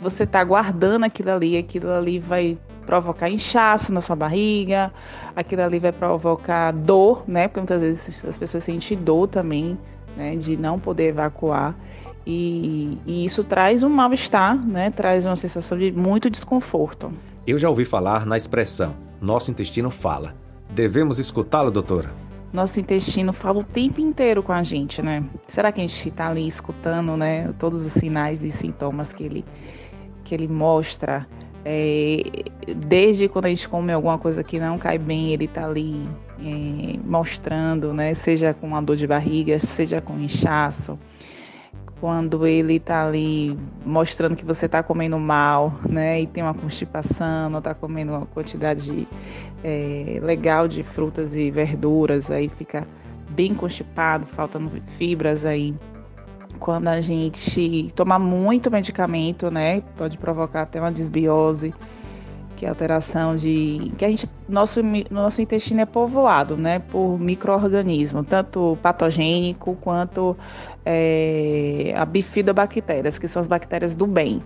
você 0.00 0.24
tá 0.24 0.44
guardando 0.44 1.04
aquilo 1.04 1.30
ali, 1.30 1.56
aquilo 1.56 1.90
ali 1.90 2.20
vai 2.20 2.56
provocar 2.84 3.28
inchaço 3.28 3.92
na 3.92 4.00
sua 4.00 4.16
barriga, 4.16 4.92
aquilo 5.34 5.62
ali 5.62 5.78
vai 5.78 5.92
provocar 5.92 6.72
dor, 6.72 7.24
né? 7.26 7.48
Porque 7.48 7.60
muitas 7.60 7.80
vezes 7.80 8.24
as 8.24 8.36
pessoas 8.36 8.64
sentem 8.64 8.98
dor 8.98 9.28
também, 9.28 9.78
né? 10.16 10.36
De 10.36 10.56
não 10.56 10.78
poder 10.78 11.08
evacuar. 11.08 11.74
E, 12.26 12.98
e 13.06 13.24
isso 13.24 13.42
traz 13.42 13.82
um 13.82 13.88
mal-estar, 13.88 14.56
né? 14.56 14.90
Traz 14.90 15.24
uma 15.24 15.36
sensação 15.36 15.76
de 15.78 15.90
muito 15.90 16.30
desconforto. 16.30 17.12
Eu 17.46 17.58
já 17.58 17.68
ouvi 17.68 17.84
falar 17.84 18.24
na 18.26 18.36
expressão 18.36 18.94
nosso 19.22 19.52
intestino 19.52 19.88
fala. 19.88 20.34
Devemos 20.70 21.20
escutá-lo, 21.20 21.70
doutora? 21.70 22.10
Nosso 22.52 22.80
intestino 22.80 23.32
fala 23.32 23.60
o 23.60 23.64
tempo 23.64 24.00
inteiro 24.00 24.42
com 24.42 24.52
a 24.52 24.62
gente, 24.64 25.00
né? 25.00 25.24
Será 25.48 25.70
que 25.70 25.80
a 25.80 25.86
gente 25.86 26.08
está 26.08 26.28
ali 26.28 26.46
escutando, 26.46 27.16
né? 27.16 27.54
Todos 27.58 27.82
os 27.84 27.92
sinais 27.92 28.42
e 28.42 28.50
sintomas 28.50 29.12
que 29.12 29.22
ele, 29.22 29.44
que 30.24 30.34
ele 30.34 30.48
mostra 30.48 31.26
é, 31.64 32.22
desde 32.76 33.28
quando 33.28 33.46
a 33.46 33.48
gente 33.48 33.68
come 33.68 33.92
alguma 33.92 34.18
coisa 34.18 34.42
que 34.42 34.58
não 34.58 34.78
cai 34.78 34.98
bem, 34.98 35.32
ele 35.32 35.44
está 35.44 35.64
ali 35.66 36.04
é, 36.40 36.98
mostrando, 37.04 37.94
né? 37.94 38.14
Seja 38.14 38.52
com 38.52 38.66
uma 38.66 38.82
dor 38.82 38.96
de 38.96 39.06
barriga, 39.06 39.58
seja 39.58 40.00
com 40.00 40.18
inchaço. 40.18 40.98
Quando 42.00 42.44
ele 42.48 42.76
está 42.76 43.06
ali 43.06 43.56
mostrando 43.86 44.34
que 44.34 44.44
você 44.44 44.66
está 44.66 44.82
comendo 44.82 45.16
mal, 45.20 45.72
né? 45.88 46.20
E 46.22 46.26
tem 46.26 46.42
uma 46.42 46.54
constipação, 46.54 47.48
não 47.48 47.58
está 47.58 47.74
comendo 47.74 48.12
uma 48.12 48.26
quantidade 48.26 49.06
é, 49.62 50.18
legal 50.20 50.66
de 50.66 50.82
frutas 50.82 51.34
e 51.36 51.48
verduras, 51.48 52.28
aí 52.28 52.48
fica 52.48 52.84
bem 53.30 53.54
constipado, 53.54 54.26
faltando 54.26 54.68
fibras 54.98 55.44
aí 55.44 55.74
quando 56.58 56.88
a 56.88 57.00
gente 57.00 57.92
toma 57.94 58.18
muito 58.18 58.70
medicamento, 58.70 59.50
né, 59.50 59.80
pode 59.96 60.16
provocar 60.18 60.62
até 60.62 60.80
uma 60.80 60.92
desbiose, 60.92 61.72
que 62.56 62.66
é 62.66 62.68
alteração 62.68 63.34
de 63.34 63.92
que 63.98 64.04
a 64.04 64.08
gente 64.08 64.30
nosso 64.48 64.80
nosso 65.10 65.42
intestino 65.42 65.80
é 65.80 65.86
povoado, 65.86 66.56
né, 66.56 66.78
por 66.78 67.18
microorganismos, 67.18 68.26
tanto 68.28 68.78
patogênico 68.80 69.76
quanto 69.80 70.36
é, 70.84 71.92
a 71.96 72.04
bifidobactérias, 72.04 73.18
que 73.18 73.26
são 73.26 73.40
as 73.40 73.48
bactérias 73.48 73.96
do 73.96 74.06
bem. 74.06 74.40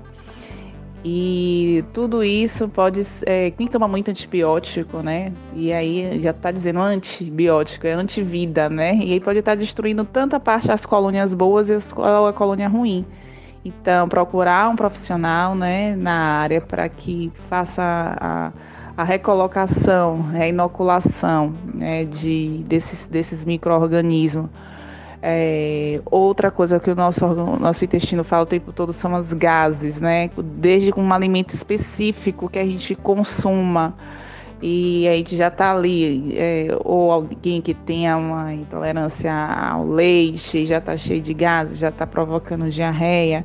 E 1.08 1.84
tudo 1.92 2.24
isso 2.24 2.68
pode. 2.68 3.06
É, 3.24 3.52
quem 3.52 3.68
toma 3.68 3.86
muito 3.86 4.10
antibiótico, 4.10 5.04
né? 5.04 5.32
E 5.54 5.72
aí 5.72 6.18
já 6.20 6.32
está 6.32 6.50
dizendo 6.50 6.80
antibiótico, 6.80 7.86
é 7.86 7.92
antivida, 7.92 8.68
né? 8.68 8.96
E 8.96 9.12
aí 9.12 9.20
pode 9.20 9.38
estar 9.38 9.52
tá 9.52 9.54
destruindo 9.54 10.04
tanta 10.04 10.40
parte 10.40 10.66
das 10.66 10.84
colônias 10.84 11.32
boas 11.32 11.70
e 11.70 11.74
a 11.74 12.32
colônia 12.32 12.66
ruim. 12.66 13.06
Então, 13.64 14.08
procurar 14.08 14.68
um 14.68 14.74
profissional 14.74 15.54
né, 15.54 15.94
na 15.94 16.40
área 16.40 16.60
para 16.60 16.88
que 16.88 17.30
faça 17.48 17.84
a, 17.84 18.52
a 18.96 19.04
recolocação, 19.04 20.24
a 20.34 20.48
inoculação 20.48 21.52
né, 21.72 22.04
de, 22.04 22.64
desses, 22.66 23.06
desses 23.06 23.44
micro-organismos 23.44 24.50
É, 25.28 26.00
outra 26.04 26.52
coisa 26.52 26.78
que 26.78 26.88
o 26.88 26.94
nosso, 26.94 27.26
nosso 27.58 27.84
intestino 27.84 28.22
fala 28.22 28.44
o 28.44 28.46
tempo 28.46 28.72
todo 28.72 28.92
são 28.92 29.16
as 29.16 29.32
gases, 29.32 29.98
né? 29.98 30.30
Desde 30.38 30.92
um 30.96 31.12
alimento 31.12 31.52
específico 31.52 32.48
que 32.48 32.60
a 32.60 32.64
gente 32.64 32.94
consuma 32.94 33.92
e 34.62 35.08
a 35.08 35.14
gente 35.14 35.36
já 35.36 35.48
está 35.48 35.72
ali, 35.72 36.32
é, 36.38 36.68
ou 36.84 37.10
alguém 37.10 37.60
que 37.60 37.74
tenha 37.74 38.16
uma 38.16 38.54
intolerância 38.54 39.32
ao 39.34 39.84
leite, 39.84 40.64
já 40.64 40.78
está 40.78 40.96
cheio 40.96 41.20
de 41.20 41.34
gases, 41.34 41.80
já 41.80 41.88
está 41.88 42.06
provocando 42.06 42.70
diarreia. 42.70 43.44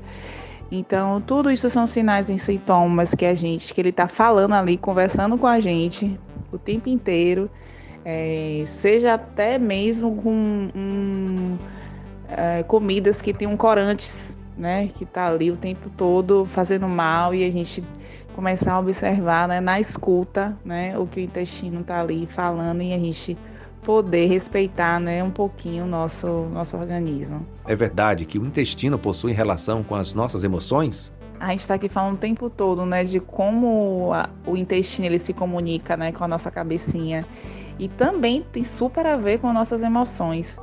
Então, 0.72 1.20
tudo 1.20 1.50
isso 1.50 1.68
são 1.68 1.88
sinais 1.88 2.30
e 2.30 2.38
sintomas 2.38 3.16
que 3.16 3.26
a 3.26 3.34
gente, 3.34 3.74
que 3.74 3.82
ele 3.82 3.90
está 3.90 4.08
falando 4.08 4.54
ali, 4.54 4.78
conversando 4.78 5.36
com 5.36 5.48
a 5.48 5.60
gente 5.60 6.16
o 6.52 6.60
tempo 6.60 6.90
inteiro, 6.90 7.50
é, 8.04 8.64
seja 8.68 9.14
até 9.14 9.58
mesmo 9.58 10.16
com 10.16 10.70
um, 10.76 11.58
é, 12.30 12.64
comidas 12.64 13.22
que 13.22 13.34
tenham 13.34 13.56
corantes, 13.56 14.36
né, 14.58 14.90
que 14.96 15.04
está 15.04 15.28
ali 15.28 15.52
o 15.52 15.58
tempo 15.58 15.90
todo 15.96 16.46
fazendo 16.46 16.88
mal 16.88 17.34
e 17.34 17.44
a 17.44 17.52
gente 17.52 17.84
começar 18.36 18.74
a 18.74 18.80
observar, 18.80 19.48
né, 19.48 19.60
na 19.60 19.80
escuta, 19.80 20.58
né, 20.64 20.98
o 20.98 21.06
que 21.06 21.20
o 21.20 21.24
intestino 21.24 21.82
está 21.82 22.00
ali 22.00 22.28
falando 22.28 22.82
e 22.82 22.94
a 22.94 22.98
gente 22.98 23.38
poder 23.84 24.28
respeitar, 24.28 25.00
né, 25.00 25.24
um 25.24 25.32
pouquinho 25.32 25.86
o 25.86 25.88
nosso 25.88 26.28
nosso 26.54 26.78
organismo. 26.78 27.46
É 27.68 27.76
verdade 27.76 28.26
que 28.26 28.38
o 28.38 28.46
intestino 28.46 28.98
possui 28.98 29.32
relação 29.32 29.84
com 29.84 29.96
as 29.96 30.14
nossas 30.14 30.44
emoções? 30.44 31.12
A 31.40 31.50
gente 31.50 31.62
está 31.62 31.74
aqui 31.74 31.90
falando 31.90 32.16
o 32.16 32.20
tempo 32.20 32.50
todo, 32.50 32.86
né, 32.86 33.04
de 33.04 33.20
como 33.20 34.12
a, 34.14 34.30
o 34.46 34.56
intestino 34.56 35.08
ele 35.08 35.18
se 35.18 35.34
comunica, 35.34 35.98
né, 35.98 36.12
com 36.12 36.24
a 36.24 36.28
nossa 36.28 36.52
cabecinha 36.52 37.24
e 37.82 37.88
também 37.88 38.46
tem 38.52 38.64
super 38.64 39.08
a 39.08 39.18
ver 39.18 39.40
com 39.40 39.52
nossas 39.52 39.82
emoções. 39.82 40.56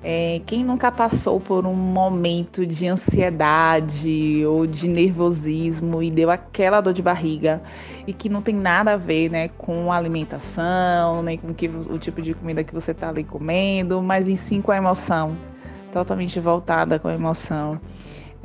É, 0.00 0.40
quem 0.46 0.62
nunca 0.62 0.92
passou 0.92 1.40
por 1.40 1.66
um 1.66 1.74
momento 1.74 2.64
de 2.64 2.86
ansiedade 2.86 4.44
ou 4.46 4.64
de 4.64 4.86
nervosismo 4.86 6.00
e 6.00 6.08
deu 6.08 6.30
aquela 6.30 6.80
dor 6.80 6.92
de 6.92 7.02
barriga 7.02 7.60
e 8.06 8.12
que 8.12 8.28
não 8.28 8.40
tem 8.40 8.54
nada 8.54 8.92
a 8.92 8.96
ver 8.96 9.28
né, 9.28 9.48
com 9.58 9.90
a 9.90 9.96
alimentação, 9.96 11.20
nem 11.24 11.36
com 11.36 11.52
que, 11.52 11.66
o 11.66 11.98
tipo 11.98 12.22
de 12.22 12.32
comida 12.34 12.62
que 12.62 12.72
você 12.72 12.92
está 12.92 13.08
ali 13.08 13.24
comendo, 13.24 14.00
mas 14.00 14.28
em 14.28 14.36
sim 14.36 14.62
com 14.62 14.70
a 14.70 14.76
emoção, 14.76 15.36
totalmente 15.92 16.38
voltada 16.38 17.00
com 17.00 17.08
a 17.08 17.14
emoção. 17.14 17.80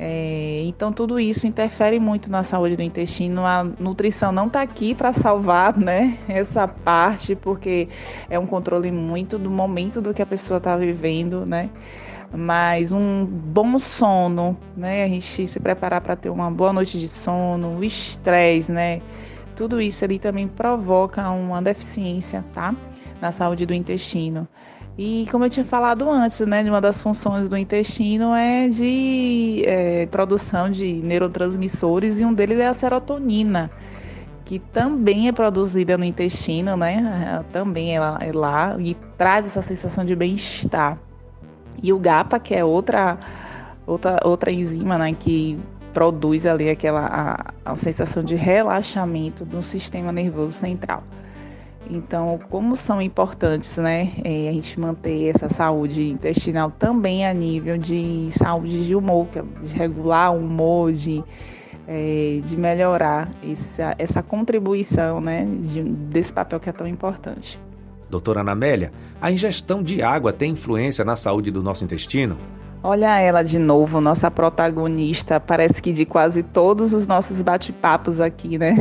É, 0.04 0.64
então 0.64 0.92
tudo 0.92 1.20
isso 1.20 1.46
interfere 1.46 2.00
muito 2.00 2.28
na 2.28 2.42
saúde 2.42 2.74
do 2.74 2.82
intestino. 2.82 3.46
A 3.46 3.62
nutrição 3.62 4.32
não 4.32 4.46
está 4.46 4.60
aqui 4.60 4.96
para 4.96 5.12
salvar, 5.12 5.78
né, 5.78 6.18
essa 6.26 6.66
parte, 6.66 7.36
porque 7.36 7.88
é 8.28 8.36
um 8.36 8.44
controle 8.44 8.90
muito 8.90 9.38
do 9.38 9.48
momento 9.48 10.00
do 10.00 10.12
que 10.12 10.20
a 10.20 10.26
pessoa 10.26 10.58
está 10.58 10.76
vivendo, 10.76 11.46
né. 11.46 11.70
Mas 12.34 12.90
um 12.90 13.24
bom 13.24 13.78
sono, 13.78 14.56
né, 14.76 15.04
a 15.04 15.08
gente 15.08 15.46
se 15.46 15.60
preparar 15.60 16.00
para 16.00 16.16
ter 16.16 16.30
uma 16.30 16.50
boa 16.50 16.72
noite 16.72 16.98
de 16.98 17.08
sono, 17.08 17.78
o 17.78 17.84
estresse, 17.84 18.72
né, 18.72 19.00
tudo 19.54 19.80
isso 19.80 20.04
ali 20.04 20.18
também 20.18 20.48
provoca 20.48 21.30
uma 21.30 21.62
deficiência, 21.62 22.44
tá, 22.52 22.74
na 23.20 23.30
saúde 23.30 23.64
do 23.64 23.72
intestino. 23.72 24.48
E 24.96 25.26
como 25.30 25.44
eu 25.44 25.50
tinha 25.50 25.64
falado 25.64 26.08
antes, 26.10 26.40
né, 26.40 26.62
uma 26.64 26.80
das 26.80 27.00
funções 27.00 27.48
do 27.48 27.56
intestino 27.56 28.34
é 28.34 28.68
de 28.68 29.64
é, 29.66 30.06
produção 30.06 30.70
de 30.70 30.92
neurotransmissores 30.92 32.20
e 32.20 32.24
um 32.24 32.34
deles 32.34 32.58
é 32.58 32.66
a 32.66 32.74
serotonina, 32.74 33.70
que 34.44 34.58
também 34.58 35.28
é 35.28 35.32
produzida 35.32 35.96
no 35.96 36.04
intestino, 36.04 36.76
né, 36.76 37.42
também 37.52 37.96
é 37.96 38.00
lá, 38.00 38.18
é 38.20 38.32
lá 38.32 38.76
e 38.78 38.94
traz 39.16 39.46
essa 39.46 39.62
sensação 39.62 40.04
de 40.04 40.14
bem-estar. 40.14 40.98
E 41.82 41.90
o 41.90 41.98
GAPA, 41.98 42.38
que 42.38 42.54
é 42.54 42.62
outra 42.62 43.16
outra 43.86 44.20
outra 44.22 44.52
enzima, 44.52 44.98
né, 44.98 45.14
que 45.14 45.58
produz 45.94 46.44
ali 46.44 46.68
aquela 46.68 47.06
a, 47.64 47.72
a 47.72 47.76
sensação 47.76 48.22
de 48.22 48.34
relaxamento 48.34 49.42
do 49.44 49.62
sistema 49.62 50.12
nervoso 50.12 50.52
central. 50.52 51.02
Então, 51.90 52.38
como 52.48 52.76
são 52.76 53.02
importantes, 53.02 53.76
né, 53.76 54.12
é, 54.24 54.48
a 54.48 54.52
gente 54.52 54.78
manter 54.78 55.34
essa 55.34 55.48
saúde 55.48 56.08
intestinal 56.08 56.70
também 56.70 57.26
a 57.26 57.34
nível 57.34 57.76
de 57.76 58.28
saúde 58.32 58.86
de 58.86 58.94
humor, 58.94 59.26
é 59.34 59.42
de 59.66 59.74
regular 59.74 60.32
o 60.32 60.38
humor, 60.38 60.92
de, 60.92 61.22
é, 61.86 62.40
de 62.44 62.56
melhorar 62.56 63.28
essa, 63.42 63.94
essa 63.98 64.22
contribuição, 64.22 65.20
né, 65.20 65.46
de, 65.62 65.82
desse 65.82 66.32
papel 66.32 66.58
que 66.60 66.70
é 66.70 66.72
tão 66.72 66.86
importante. 66.86 67.60
Doutora 68.08 68.40
Anamélia, 68.40 68.92
a 69.20 69.30
ingestão 69.30 69.82
de 69.82 70.02
água 70.02 70.32
tem 70.32 70.52
influência 70.52 71.04
na 71.04 71.16
saúde 71.16 71.50
do 71.50 71.62
nosso 71.62 71.84
intestino? 71.84 72.36
Olha 72.84 73.18
ela 73.20 73.42
de 73.42 73.60
novo, 73.60 74.00
nossa 74.00 74.28
protagonista, 74.28 75.38
parece 75.38 75.80
que 75.80 75.92
de 75.92 76.04
quase 76.04 76.42
todos 76.42 76.92
os 76.92 77.06
nossos 77.06 77.40
bate-papos 77.40 78.20
aqui, 78.20 78.58
né? 78.58 78.74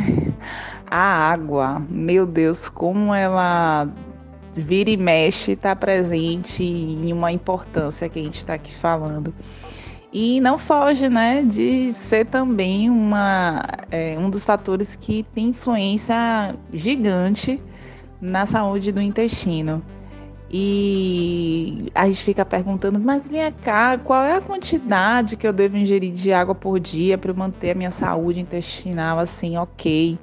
A 0.92 1.32
água, 1.32 1.82
meu 1.90 2.26
Deus, 2.26 2.68
como 2.68 3.16
ela 3.16 3.88
vira 4.54 4.90
e 4.90 4.98
mexe, 4.98 5.54
está 5.54 5.74
presente 5.74 6.62
em 6.62 7.14
uma 7.14 7.32
importância 7.32 8.10
que 8.10 8.20
a 8.20 8.24
gente 8.24 8.36
está 8.36 8.56
aqui 8.56 8.76
falando. 8.76 9.34
E 10.12 10.42
não 10.42 10.58
foge, 10.58 11.08
né, 11.08 11.44
de 11.44 11.94
ser 11.94 12.26
também 12.26 12.90
uma, 12.90 13.64
é, 13.90 14.18
um 14.20 14.30
dos 14.30 14.44
fatores 14.44 14.94
que 14.94 15.24
tem 15.34 15.48
influência 15.48 16.54
gigante 16.74 17.62
na 18.20 18.46
saúde 18.46 18.92
do 18.92 19.00
intestino. 19.00 19.82
E 20.52 21.90
a 21.96 22.06
gente 22.08 22.22
fica 22.22 22.44
perguntando, 22.44 23.00
mas 23.00 23.26
vem 23.30 23.50
cá, 23.64 23.98
qual 23.98 24.26
é 24.26 24.36
a 24.36 24.42
quantidade 24.42 25.38
que 25.38 25.48
eu 25.48 25.54
devo 25.54 25.78
ingerir 25.78 26.12
de 26.12 26.34
água 26.34 26.54
por 26.54 26.78
dia 26.78 27.18
para 27.18 27.34
manter 27.34 27.72
a 27.72 27.76
minha 27.76 27.92
saúde 27.92 28.42
intestinal 28.42 29.18
assim, 29.18 29.56
ok? 29.56 30.20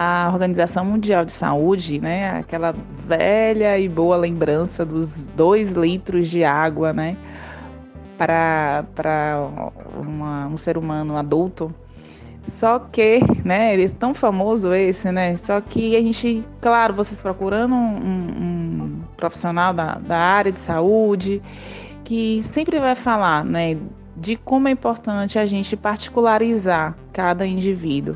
A 0.00 0.30
Organização 0.32 0.84
Mundial 0.84 1.24
de 1.24 1.32
Saúde, 1.32 1.98
né, 1.98 2.38
aquela 2.38 2.72
velha 3.04 3.76
e 3.80 3.88
boa 3.88 4.16
lembrança 4.16 4.84
dos 4.84 5.22
dois 5.36 5.72
litros 5.72 6.28
de 6.28 6.44
água, 6.44 6.92
né, 6.92 7.16
para 8.16 8.84
um 10.06 10.56
ser 10.56 10.78
humano 10.78 11.16
adulto, 11.16 11.74
só 12.50 12.78
que, 12.78 13.18
né, 13.44 13.74
ele 13.74 13.86
é 13.86 13.88
tão 13.88 14.14
famoso 14.14 14.72
esse, 14.72 15.10
né? 15.10 15.34
Só 15.34 15.60
que 15.60 15.96
a 15.96 16.00
gente, 16.00 16.44
claro, 16.60 16.94
vocês 16.94 17.20
procurando 17.20 17.74
um, 17.74 17.96
um 17.96 19.00
profissional 19.16 19.74
da, 19.74 19.94
da 19.94 20.16
área 20.16 20.52
de 20.52 20.60
saúde 20.60 21.42
que 22.04 22.40
sempre 22.44 22.78
vai 22.78 22.94
falar, 22.94 23.44
né, 23.44 23.76
de 24.16 24.36
como 24.36 24.68
é 24.68 24.70
importante 24.70 25.40
a 25.40 25.44
gente 25.44 25.76
particularizar 25.76 26.96
cada 27.12 27.44
indivíduo. 27.44 28.14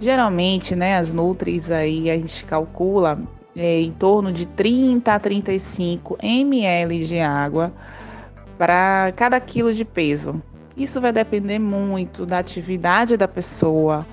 Geralmente, 0.00 0.76
né, 0.76 0.96
as 0.96 1.12
nutris 1.12 1.70
aí 1.70 2.10
a 2.10 2.16
gente 2.16 2.44
calcula 2.44 3.18
é, 3.56 3.80
em 3.80 3.90
torno 3.92 4.32
de 4.32 4.46
30 4.46 5.12
a 5.12 5.18
35 5.18 6.16
ml 6.22 7.04
de 7.04 7.18
água 7.18 7.72
para 8.56 9.12
cada 9.16 9.40
quilo 9.40 9.74
de 9.74 9.84
peso. 9.84 10.40
Isso 10.76 11.00
vai 11.00 11.12
depender 11.12 11.58
muito 11.58 12.24
da 12.24 12.38
atividade 12.38 13.16
da 13.16 13.26
pessoa, 13.26 14.06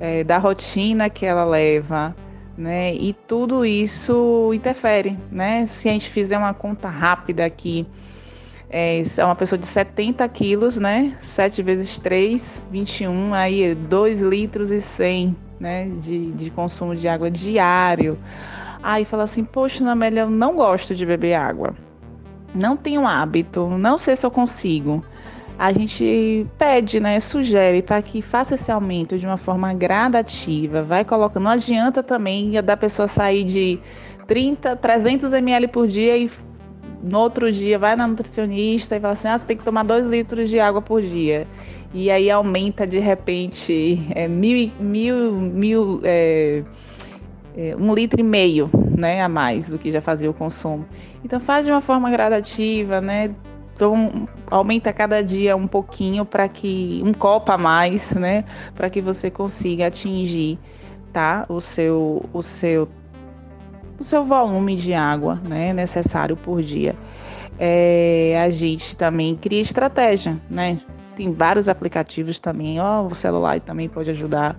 é, 0.00 0.24
da 0.24 0.36
rotina 0.38 1.08
que 1.08 1.24
ela 1.24 1.44
leva, 1.44 2.14
né? 2.56 2.92
E 2.94 3.12
tudo 3.12 3.64
isso 3.64 4.50
interfere, 4.52 5.16
né? 5.30 5.66
Se 5.68 5.88
a 5.88 5.92
gente 5.92 6.10
fizer 6.10 6.36
uma 6.36 6.52
conta 6.52 6.88
rápida 6.88 7.44
aqui, 7.44 7.86
é, 8.70 9.02
é 9.16 9.24
uma 9.24 9.34
pessoa 9.34 9.58
de 9.58 9.66
70 9.66 10.28
quilos, 10.28 10.76
né? 10.76 11.16
7 11.22 11.62
vezes 11.62 11.98
3, 11.98 12.62
21, 12.70 13.34
aí 13.34 13.74
2 13.74 14.20
litros 14.20 14.70
e 14.70 14.80
100, 14.80 15.36
né? 15.58 15.88
De, 16.00 16.32
de 16.32 16.50
consumo 16.50 16.94
de 16.94 17.08
água 17.08 17.30
diário. 17.30 18.18
Aí 18.82 19.04
fala 19.04 19.24
assim, 19.24 19.44
poxa, 19.44 19.82
Namélia, 19.82 20.20
eu 20.20 20.30
não 20.30 20.54
gosto 20.56 20.94
de 20.94 21.04
beber 21.04 21.34
água. 21.34 21.74
Não 22.54 22.76
tenho 22.76 23.06
hábito, 23.06 23.66
não 23.68 23.98
sei 23.98 24.16
se 24.16 24.24
eu 24.24 24.30
consigo 24.30 25.02
a 25.58 25.72
gente 25.72 26.46
pede, 26.56 27.00
né, 27.00 27.18
sugere 27.18 27.82
para 27.82 28.00
que 28.00 28.22
faça 28.22 28.54
esse 28.54 28.70
aumento 28.70 29.18
de 29.18 29.26
uma 29.26 29.36
forma 29.36 29.74
gradativa, 29.74 30.82
vai 30.82 31.04
colocando. 31.04 31.42
Não 31.42 31.50
adianta 31.50 32.00
também 32.00 32.52
da 32.62 32.76
pessoa 32.76 33.08
sair 33.08 33.42
de 33.42 33.80
30, 34.28 34.76
300 34.76 35.32
ml 35.32 35.66
por 35.66 35.88
dia 35.88 36.16
e 36.16 36.30
no 37.02 37.18
outro 37.18 37.50
dia 37.52 37.78
vai 37.78 37.94
na 37.96 38.06
nutricionista 38.06 38.96
e 38.96 39.00
fala 39.00 39.14
assim: 39.14 39.28
ah, 39.28 39.38
você 39.38 39.46
tem 39.46 39.56
que 39.56 39.64
tomar 39.64 39.84
2 39.84 40.06
litros 40.06 40.48
de 40.48 40.58
água 40.58 40.82
por 40.82 41.00
dia. 41.00 41.46
E 41.92 42.10
aí 42.10 42.30
aumenta 42.30 42.86
de 42.86 42.98
repente 42.98 44.02
é, 44.14 44.28
mil, 44.28 44.70
mil, 44.78 45.32
mil 45.32 46.00
é, 46.04 46.62
é, 47.56 47.74
um 47.76 47.94
litro 47.94 48.20
e 48.20 48.22
meio 48.22 48.70
né, 48.96 49.22
a 49.22 49.28
mais 49.28 49.68
do 49.68 49.78
que 49.78 49.90
já 49.90 50.00
fazia 50.00 50.28
o 50.30 50.34
consumo. 50.34 50.86
Então 51.24 51.40
faz 51.40 51.64
de 51.64 51.72
uma 51.72 51.80
forma 51.80 52.10
gradativa, 52.10 53.00
né? 53.00 53.30
Então 53.74 54.26
aumenta 54.50 54.92
cada 54.92 55.22
dia 55.22 55.56
um 55.56 55.66
pouquinho 55.66 56.24
para 56.24 56.48
que 56.48 57.00
um 57.04 57.14
copo 57.14 57.52
a 57.52 57.56
mais, 57.56 58.12
né, 58.12 58.44
para 58.74 58.90
que 58.90 59.00
você 59.00 59.30
consiga 59.30 59.86
atingir, 59.86 60.58
tá, 61.12 61.46
o 61.48 61.60
seu 61.60 62.28
o 62.32 62.42
seu 62.42 62.88
o 63.98 64.04
seu 64.04 64.24
volume 64.24 64.76
de 64.76 64.94
água, 64.94 65.34
né, 65.48 65.72
necessário 65.72 66.36
por 66.36 66.62
dia. 66.62 66.94
é, 67.58 68.40
a 68.40 68.50
gente 68.50 68.96
também 68.96 69.34
cria 69.36 69.60
estratégia, 69.60 70.36
né? 70.48 70.78
Tem 71.16 71.32
vários 71.32 71.68
aplicativos 71.68 72.38
também, 72.38 72.80
ó, 72.80 73.02
o 73.02 73.14
celular 73.14 73.60
também 73.60 73.88
pode 73.88 74.10
ajudar 74.10 74.56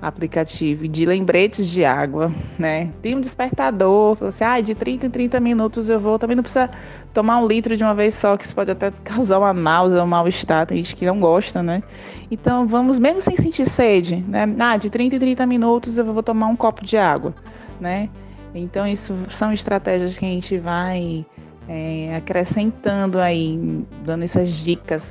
aplicativo 0.00 0.88
de 0.88 1.06
lembretes 1.06 1.68
de 1.68 1.84
água, 1.84 2.32
né? 2.58 2.90
Tem 3.00 3.14
um 3.14 3.20
despertador, 3.20 4.16
assim, 4.22 4.42
ah, 4.42 4.60
de 4.60 4.74
30 4.74 5.06
em 5.06 5.10
30 5.10 5.38
minutos 5.38 5.88
eu 5.88 6.00
vou, 6.00 6.18
também 6.18 6.34
não 6.34 6.42
precisa 6.42 6.68
tomar 7.14 7.38
um 7.38 7.46
litro 7.46 7.76
de 7.76 7.84
uma 7.84 7.94
vez 7.94 8.14
só, 8.14 8.36
que 8.36 8.44
isso 8.44 8.54
pode 8.54 8.70
até 8.70 8.90
causar 9.04 9.38
uma 9.38 9.52
náusea, 9.52 10.02
um 10.02 10.06
mal-estar, 10.06 10.66
tem 10.66 10.78
gente 10.78 10.96
que 10.96 11.06
não 11.06 11.20
gosta, 11.20 11.62
né? 11.62 11.82
Então 12.30 12.66
vamos, 12.66 12.98
mesmo 12.98 13.20
sem 13.20 13.36
sentir 13.36 13.66
sede, 13.68 14.16
né? 14.26 14.52
Ah, 14.58 14.76
de 14.76 14.90
30 14.90 15.16
em 15.16 15.18
30 15.20 15.46
minutos 15.46 15.96
eu 15.96 16.04
vou 16.04 16.22
tomar 16.22 16.48
um 16.48 16.56
copo 16.56 16.84
de 16.84 16.96
água, 16.96 17.32
né? 17.78 18.08
Então 18.54 18.86
isso 18.86 19.14
são 19.28 19.52
estratégias 19.52 20.16
que 20.16 20.24
a 20.24 20.28
gente 20.28 20.58
vai 20.58 21.24
é, 21.68 22.16
acrescentando 22.16 23.18
aí, 23.18 23.84
dando 24.04 24.24
essas 24.24 24.50
dicas 24.50 25.02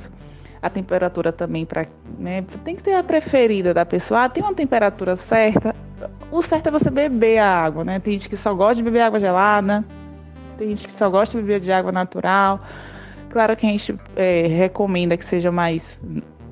a 0.62 0.70
temperatura 0.70 1.32
também 1.32 1.66
para, 1.66 1.86
né, 2.18 2.44
tem 2.64 2.76
que 2.76 2.84
ter 2.84 2.94
a 2.94 3.02
preferida 3.02 3.74
da 3.74 3.84
pessoa. 3.84 4.24
Ah, 4.24 4.28
tem 4.28 4.44
uma 4.44 4.54
temperatura 4.54 5.16
certa. 5.16 5.74
O 6.30 6.40
certo 6.40 6.68
é 6.68 6.70
você 6.70 6.88
beber 6.88 7.38
a 7.38 7.48
água, 7.48 7.84
né? 7.84 7.98
Tem 7.98 8.12
gente 8.12 8.28
que 8.28 8.36
só 8.36 8.54
gosta 8.54 8.76
de 8.76 8.82
beber 8.82 9.00
água 9.00 9.18
gelada, 9.18 9.84
tem 10.56 10.70
gente 10.70 10.86
que 10.86 10.92
só 10.92 11.10
gosta 11.10 11.36
de 11.36 11.42
beber 11.42 11.60
de 11.60 11.72
água 11.72 11.90
natural. 11.90 12.60
Claro 13.28 13.56
que 13.56 13.66
a 13.66 13.70
gente 13.70 13.96
é, 14.14 14.46
recomenda 14.46 15.16
que 15.16 15.24
seja 15.24 15.50
mais 15.50 15.98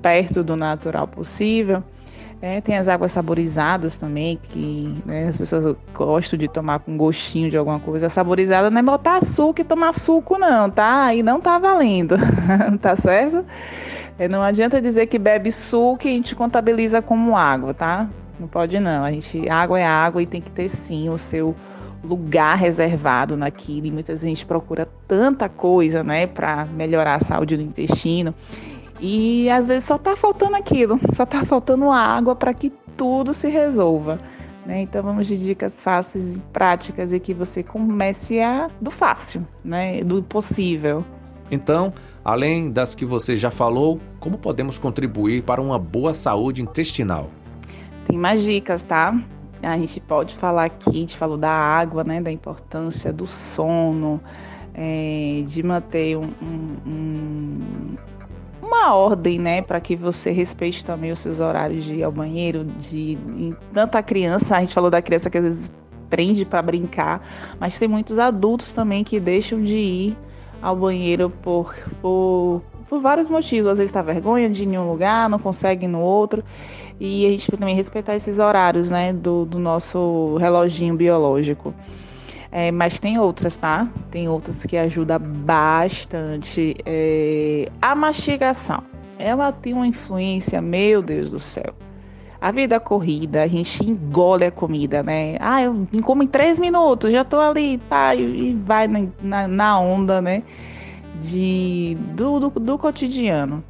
perto 0.03 0.43
do 0.43 0.57
natural 0.57 1.07
possível. 1.07 1.85
É, 2.43 2.59
tem 2.61 2.79
as 2.79 2.89
águas 2.89 3.13
saborizadas 3.13 3.99
também, 3.99 4.39
que 4.43 4.95
né, 5.05 5.29
as 5.29 5.37
pessoas 5.37 5.77
gostam 5.93 6.39
de 6.39 6.49
tomar 6.49 6.79
com 6.79 6.97
gostinho 6.97 7.51
de 7.51 7.57
alguma 7.57 7.79
coisa. 7.79 8.09
Saborizada 8.09 8.71
não 8.71 8.79
é 8.79 8.83
botar 8.83 9.17
açúcar 9.19 9.61
e 9.61 9.65
tomar 9.65 9.93
suco, 9.93 10.39
não, 10.39 10.71
tá? 10.71 11.05
Aí 11.05 11.23
não 11.23 11.39
tá 11.39 11.59
valendo, 11.59 12.17
tá 12.81 12.97
certo? 12.97 13.45
É, 14.19 14.27
não 14.27 14.43
adianta 14.43 14.81
dizer 14.81 15.07
que 15.07 15.19
bebe 15.19 15.53
suco 15.53 16.07
e 16.07 16.09
a 16.09 16.13
gente 16.13 16.35
contabiliza 16.35 17.03
como 17.03 17.37
água, 17.37 17.75
tá? 17.75 18.09
Não 18.39 18.49
pode 18.49 18.81
não. 18.81 19.05
A 19.05 19.13
gente, 19.13 19.47
água 19.49 19.79
é 19.79 19.85
água 19.85 20.23
e 20.23 20.27
tem 20.27 20.41
que 20.41 20.51
ter 20.51 20.71
sim 20.71 21.11
o 21.11 21.19
seu 21.19 21.55
lugar 22.03 22.57
reservado 22.57 23.37
naquilo. 23.37 23.87
E 23.87 23.91
muitas 23.91 24.15
vezes 24.15 24.25
a 24.25 24.29
gente 24.29 24.47
procura 24.47 24.89
tanta 25.07 25.47
coisa, 25.47 26.03
né, 26.03 26.27
para 26.27 26.65
melhorar 26.65 27.17
a 27.17 27.21
saúde 27.21 27.57
do 27.57 27.63
intestino. 27.63 28.35
E 29.01 29.49
às 29.49 29.69
vezes 29.69 29.85
só 29.85 29.97
está 29.97 30.15
faltando 30.15 30.57
aquilo, 30.57 31.01
só 31.15 31.25
está 31.25 31.45
faltando 31.45 31.91
água 31.91 32.37
para 32.37 32.53
que 32.53 32.71
tudo 32.97 33.33
se 33.33 33.49
resolva. 33.49 34.19
Né? 34.67 34.83
Então 34.83 35.03
vamos 35.03 35.27
de 35.27 35.39
dicas 35.39 35.83
fáceis 35.83 36.37
e 36.37 36.39
práticas 36.53 37.13
e 37.13 37.19
que 37.19 37.33
você 37.33 37.63
comece 37.63 38.41
a 38.41 38.69
do 38.81 38.91
fácil, 38.91 39.47
né? 39.65 40.05
do 40.05 40.23
possível. 40.23 41.05
Então, 41.51 41.93
além 42.25 42.71
das 42.71 42.95
que 42.95 43.05
você 43.05 43.37
já 43.37 43.51
falou, 43.51 43.99
como 44.21 44.39
podemos 44.39 44.79
contribuir 44.79 45.43
para 45.43 45.61
uma 45.61 45.79
boa 45.79 46.15
saúde 46.15 46.63
intestinal? 46.63 47.31
Tem 48.07 48.17
mais 48.17 48.43
dicas, 48.43 48.83
tá? 48.83 49.19
A 49.63 49.77
gente 49.77 50.01
pode 50.01 50.37
falar 50.37 50.67
aqui, 50.67 50.91
a 50.91 50.93
gente 50.93 51.17
falou 51.17 51.37
da 51.37 51.51
água, 51.51 52.05
né? 52.05 52.21
Da 52.21 52.31
importância 52.31 53.13
do 53.13 53.27
sono, 53.27 54.21
é, 54.75 55.43
de 55.47 55.63
manter 55.63 56.17
um, 56.17 56.31
um, 56.87 57.95
uma 58.71 58.95
ordem, 58.95 59.39
né, 59.39 59.61
para 59.63 59.81
que 59.81 59.97
você 59.97 60.31
respeite 60.31 60.85
também 60.85 61.11
os 61.11 61.19
seus 61.19 61.41
horários 61.41 61.85
de 61.85 61.97
ir 61.97 62.03
ao 62.05 62.13
banheiro, 62.13 62.65
de 62.65 63.19
tanta 63.73 64.01
criança, 64.01 64.57
a 64.57 64.61
gente 64.61 64.73
falou 64.73 64.89
da 64.89 65.03
criança 65.03 65.29
que 65.29 65.37
às 65.37 65.45
vezes 65.45 65.71
prende 66.09 66.45
para 66.45 66.63
brincar, 66.63 67.21
mas 67.59 67.79
tem 67.79 67.89
muitos 67.89 68.19
adultos 68.19 68.73
também 68.73 69.03
que 69.03 69.19
deixam 69.19 69.63
de 69.63 69.77
ir 69.77 70.17
ao 70.63 70.77
banheiro 70.77 71.31
por, 71.43 71.75
por, 72.01 72.63
por 72.89 73.01
vários 73.01 73.29
motivos. 73.29 73.71
Às 73.71 73.79
vezes 73.79 73.91
está 73.91 74.03
vergonha 74.03 74.49
de 74.49 74.65
ir 74.65 74.67
em 74.67 74.79
um 74.79 74.91
lugar, 74.91 75.29
não 75.29 75.39
consegue 75.39 75.87
ir 75.87 75.89
no 75.89 76.01
outro. 76.01 76.45
E 76.99 77.25
a 77.27 77.31
gente 77.31 77.51
também 77.51 77.75
respeitar 77.75 78.15
esses 78.15 78.39
horários, 78.39 78.91
né, 78.91 79.13
do, 79.13 79.47
do 79.47 79.59
nosso 79.59 80.37
reloginho 80.37 80.95
biológico. 80.95 81.73
É, 82.53 82.73
mas 82.73 82.99
tem 82.99 83.19
outras, 83.19 83.55
tá? 83.57 83.89
Tem 84.11 84.29
outras 84.29 84.65
que 84.65 84.77
ajudam 84.77 85.21
bastante. 85.21 86.77
É, 86.85 87.71
a 87.81 87.95
mastigação. 87.95 88.83
Ela 89.19 89.53
tem 89.53 89.73
uma 89.73 89.87
influência, 89.87 90.61
meu 90.61 91.03
Deus 91.03 91.31
do 91.31 91.39
céu. 91.39 91.75
A 92.41 92.51
vida 92.51 92.81
corrida, 92.81 93.43
a 93.43 93.47
gente 93.47 93.85
engole 93.85 94.47
a 94.47 94.51
comida, 94.51 95.03
né? 95.03 95.37
Ah, 95.39 95.63
eu 95.63 95.87
como 96.03 96.23
em 96.23 96.27
três 96.27 96.59
minutos, 96.59 97.13
já 97.13 97.23
tô 97.23 97.39
ali, 97.39 97.77
tá? 97.89 98.15
E 98.15 98.55
vai 98.55 98.89
na, 99.23 99.47
na, 99.47 99.79
onda, 99.79 100.23
né? 100.23 100.43
De, 101.21 101.99
do, 102.15 102.41
do, 102.41 102.49
do 102.49 102.79
cotidiano. 102.79 103.63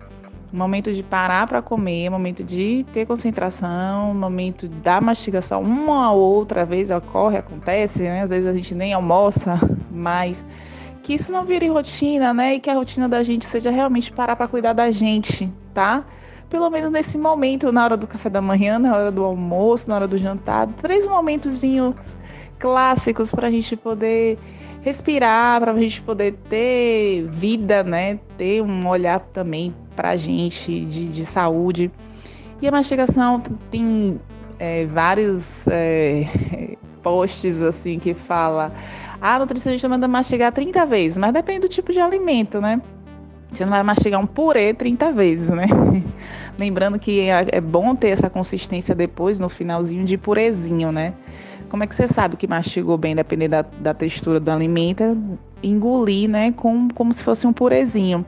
Momento 0.53 0.93
de 0.93 1.03
parar 1.03 1.47
para 1.47 1.63
comer, 1.63 2.11
momento 2.11 2.43
de 2.43 2.85
ter 2.93 3.07
concentração, 3.07 4.13
momento 4.13 4.69
da 4.69 5.01
mastigação, 5.01 5.63
uma 5.63 6.13
ou 6.13 6.35
outra 6.35 6.65
vez 6.65 6.91
ocorre, 6.91 7.39
acontece, 7.39 8.03
né? 8.03 8.23
Às 8.23 8.31
vezes 8.31 8.49
a 8.49 8.53
gente 8.53 8.75
nem 8.75 8.93
almoça, 8.93 9.61
mas 9.91 10.45
que 11.03 11.15
isso 11.15 11.31
não 11.31 11.45
vire 11.45 11.69
rotina, 11.69 12.35
né? 12.35 12.55
E 12.55 12.61
que 12.61 12.69
a 12.69 12.75
rotina 12.75 13.09
da 13.09 13.23
gente 13.23 13.47
seja 13.47 13.71
realmente 13.71 14.13
parar 14.13 14.35
para 14.35 14.49
cuidar 14.49 14.73
da 14.73 14.91
gente, 14.91 15.53
tá? 15.73 16.05
Pelo 16.49 16.69
menos 16.69 16.91
nesse 16.91 17.17
momento, 17.17 17.71
na 17.71 17.85
hora 17.85 17.97
do 17.97 18.09
café 18.09 18.29
da 18.29 18.43
manhã, 18.43 18.77
na 18.77 18.93
hora 18.93 19.13
do 19.13 19.25
almoço, 19.25 19.89
na 19.89 19.95
hora 19.95 20.09
do 20.09 20.19
jantar, 20.19 20.67
três 20.83 21.07
momentozinhos 21.07 21.95
clássicos 22.59 23.31
para 23.31 23.47
a 23.47 23.51
gente 23.51 23.77
poder 23.77 24.37
respirar, 24.83 25.61
para 25.61 25.73
a 25.73 25.79
gente 25.79 26.03
poder 26.03 26.35
ter 26.49 27.25
vida, 27.31 27.83
né? 27.83 28.19
Ter 28.37 28.63
um 28.63 28.89
olhar 28.89 29.21
também 29.33 29.75
para 29.95 30.11
a 30.11 30.17
gente 30.17 30.85
de, 30.85 31.09
de, 31.09 31.27
saúde. 31.27 31.91
E 32.61 32.69
a 32.69 32.71
mastigação 32.71 33.43
tem 33.71 34.21
é, 34.59 34.87
vários 34.87 35.67
é, 35.69 36.77
posts 37.03 37.61
assim 37.61 37.99
que 37.99 38.15
fala 38.15 38.73
ah, 39.21 39.35
a 39.35 39.39
nutricionista 39.39 39.87
manda 39.89 40.09
mastigar 40.09 40.51
30 40.51 40.87
vezes, 40.87 41.19
mas 41.19 41.33
depende 41.33 41.61
do 41.61 41.69
tipo 41.69 41.93
de 41.93 42.01
alimento, 42.01 42.61
né? 42.61 42.81
Você 43.53 43.65
não 43.65 43.73
vai 43.73 43.83
mastigar 43.83 44.19
um 44.21 44.27
purê 44.27 44.73
30 44.73 45.13
vezes, 45.13 45.49
né? 45.51 45.67
Lembrando 46.59 46.99
que 46.99 47.21
é, 47.21 47.47
é 47.53 47.61
bom 47.61 47.95
ter 47.95 48.09
essa 48.09 48.31
consistência 48.31 48.95
depois, 48.95 49.39
no 49.39 49.49
finalzinho, 49.49 50.05
de 50.05 50.17
purezinho, 50.17 50.91
né? 50.91 51.13
Como 51.69 51.85
é 51.85 51.87
que 51.87 51.95
você 51.95 52.09
sabe 52.09 52.37
que 52.37 52.47
mastigou 52.47 52.97
bem, 52.97 53.15
dependendo 53.15 53.51
da, 53.51 53.63
da 53.63 53.95
textura 53.95 54.41
do 54.41 54.51
alimento? 54.51 55.17
Engolir, 55.63 56.29
né? 56.29 56.53
Com, 56.53 56.89
como 56.89 57.13
se 57.13 57.23
fosse 57.23 57.47
um 57.47 57.53
purezinho. 57.53 58.25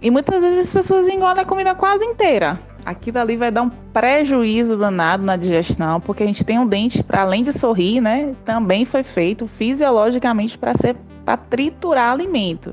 E 0.00 0.10
muitas 0.10 0.42
vezes 0.42 0.66
as 0.66 0.72
pessoas 0.72 1.08
engolem 1.08 1.42
a 1.42 1.46
comida 1.46 1.74
quase 1.74 2.04
inteira. 2.04 2.58
Aquilo 2.84 3.18
ali 3.18 3.36
vai 3.36 3.50
dar 3.50 3.62
um 3.62 3.70
prejuízo 3.70 4.76
danado 4.76 5.24
na 5.24 5.36
digestão, 5.36 6.00
porque 6.00 6.22
a 6.22 6.26
gente 6.26 6.44
tem 6.44 6.58
um 6.58 6.66
dente, 6.66 7.02
para 7.02 7.22
além 7.22 7.42
de 7.42 7.52
sorrir, 7.52 8.00
né? 8.00 8.34
Também 8.44 8.84
foi 8.84 9.02
feito 9.02 9.46
fisiologicamente 9.46 10.56
para 10.56 10.74
ser 10.74 10.96
para 11.24 11.36
triturar 11.36 12.12
alimento 12.12 12.72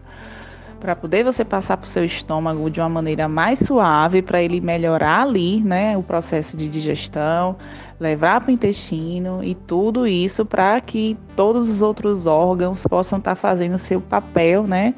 para 0.83 0.97
poder 0.97 1.23
você 1.23 1.45
passar 1.45 1.77
para 1.77 1.86
o 1.86 1.89
seu 1.89 2.03
estômago 2.03 2.69
de 2.69 2.81
uma 2.81 2.89
maneira 2.89 3.29
mais 3.29 3.59
suave, 3.59 4.21
para 4.21 4.43
ele 4.43 4.59
melhorar 4.59 5.21
ali, 5.21 5.62
né, 5.62 5.97
o 5.97 6.03
processo 6.03 6.57
de 6.57 6.67
digestão, 6.67 7.55
levar 7.97 8.41
para 8.41 8.49
o 8.49 8.53
intestino 8.53 9.41
e 9.41 9.55
tudo 9.55 10.05
isso 10.05 10.45
para 10.45 10.81
que 10.81 11.17
todos 11.38 11.69
os 11.69 11.81
outros 11.81 12.27
órgãos 12.27 12.86
possam 12.86 13.17
estar 13.17 13.31
tá 13.31 13.36
fazendo 13.36 13.75
o 13.75 13.77
seu 13.77 14.01
papel, 14.01 14.63
né, 14.63 14.93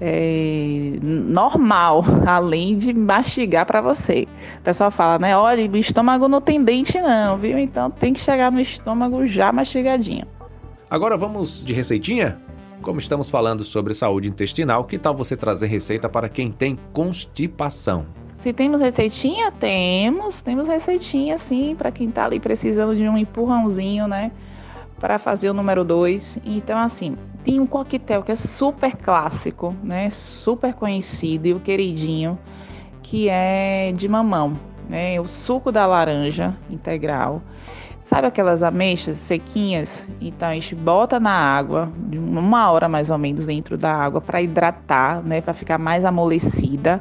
é, 0.00 0.98
normal, 1.02 2.04
além 2.26 2.76
de 2.76 2.92
mastigar 2.92 3.66
para 3.66 3.80
você. 3.80 4.26
O 4.60 4.62
pessoal 4.62 4.90
fala, 4.90 5.18
né, 5.18 5.36
olha, 5.36 5.68
o 5.70 5.76
estômago 5.76 6.28
não 6.28 6.40
tem 6.40 6.62
dente 6.62 7.00
não, 7.00 7.36
viu? 7.36 7.58
Então 7.58 7.90
tem 7.90 8.12
que 8.12 8.20
chegar 8.20 8.50
no 8.52 8.60
estômago 8.60 9.26
já 9.26 9.52
mastigadinho. 9.52 10.26
Agora 10.90 11.16
vamos 11.16 11.64
de 11.64 11.72
receitinha? 11.72 12.38
Como 12.80 12.98
estamos 12.98 13.28
falando 13.28 13.64
sobre 13.64 13.92
saúde 13.92 14.28
intestinal, 14.28 14.84
que 14.84 14.98
tal 14.98 15.14
você 15.14 15.36
trazer 15.36 15.66
receita 15.66 16.08
para 16.08 16.28
quem 16.28 16.50
tem 16.50 16.78
constipação? 16.92 18.06
Se 18.38 18.52
temos 18.52 18.80
receitinha, 18.80 19.50
temos. 19.50 20.40
Temos 20.40 20.68
receitinha, 20.68 21.36
sim, 21.36 21.74
para 21.76 21.90
quem 21.90 22.08
está 22.08 22.24
ali 22.24 22.38
precisando 22.38 22.94
de 22.94 23.02
um 23.08 23.18
empurrãozinho, 23.18 24.06
né? 24.06 24.30
Para 24.98 25.18
fazer 25.18 25.50
o 25.50 25.54
número 25.54 25.84
2. 25.84 26.38
Então, 26.44 26.78
assim, 26.78 27.16
tem 27.44 27.60
um 27.60 27.66
coquetel 27.66 28.22
que 28.22 28.32
é 28.32 28.36
super 28.36 28.96
clássico, 28.96 29.74
né? 29.82 30.10
Super 30.10 30.74
conhecido 30.74 31.46
e 31.46 31.54
o 31.54 31.60
queridinho, 31.60 32.36
que 33.02 33.28
é 33.28 33.92
de 33.92 34.08
mamão, 34.08 34.54
né? 34.88 35.20
O 35.20 35.28
suco 35.28 35.70
da 35.70 35.86
laranja 35.86 36.56
integral 36.68 37.42
Sabe 38.08 38.26
aquelas 38.26 38.62
ameixas 38.62 39.18
sequinhas? 39.18 40.08
Então 40.18 40.48
a 40.48 40.54
gente 40.54 40.74
bota 40.74 41.20
na 41.20 41.30
água, 41.30 41.92
uma 42.10 42.70
hora 42.70 42.88
mais 42.88 43.10
ou 43.10 43.18
menos 43.18 43.44
dentro 43.44 43.76
da 43.76 43.92
água 43.92 44.18
para 44.18 44.40
hidratar, 44.40 45.22
né, 45.22 45.42
para 45.42 45.52
ficar 45.52 45.76
mais 45.76 46.06
amolecida. 46.06 47.00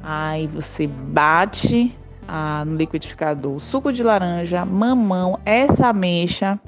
Aí 0.00 0.46
você 0.46 0.86
bate 0.86 1.92
ah, 2.28 2.64
no 2.64 2.76
liquidificador 2.76 3.58
suco 3.58 3.92
de 3.92 4.04
laranja, 4.04 4.64
mamão, 4.64 5.36
essa 5.44 5.88
ameixa 5.88 6.60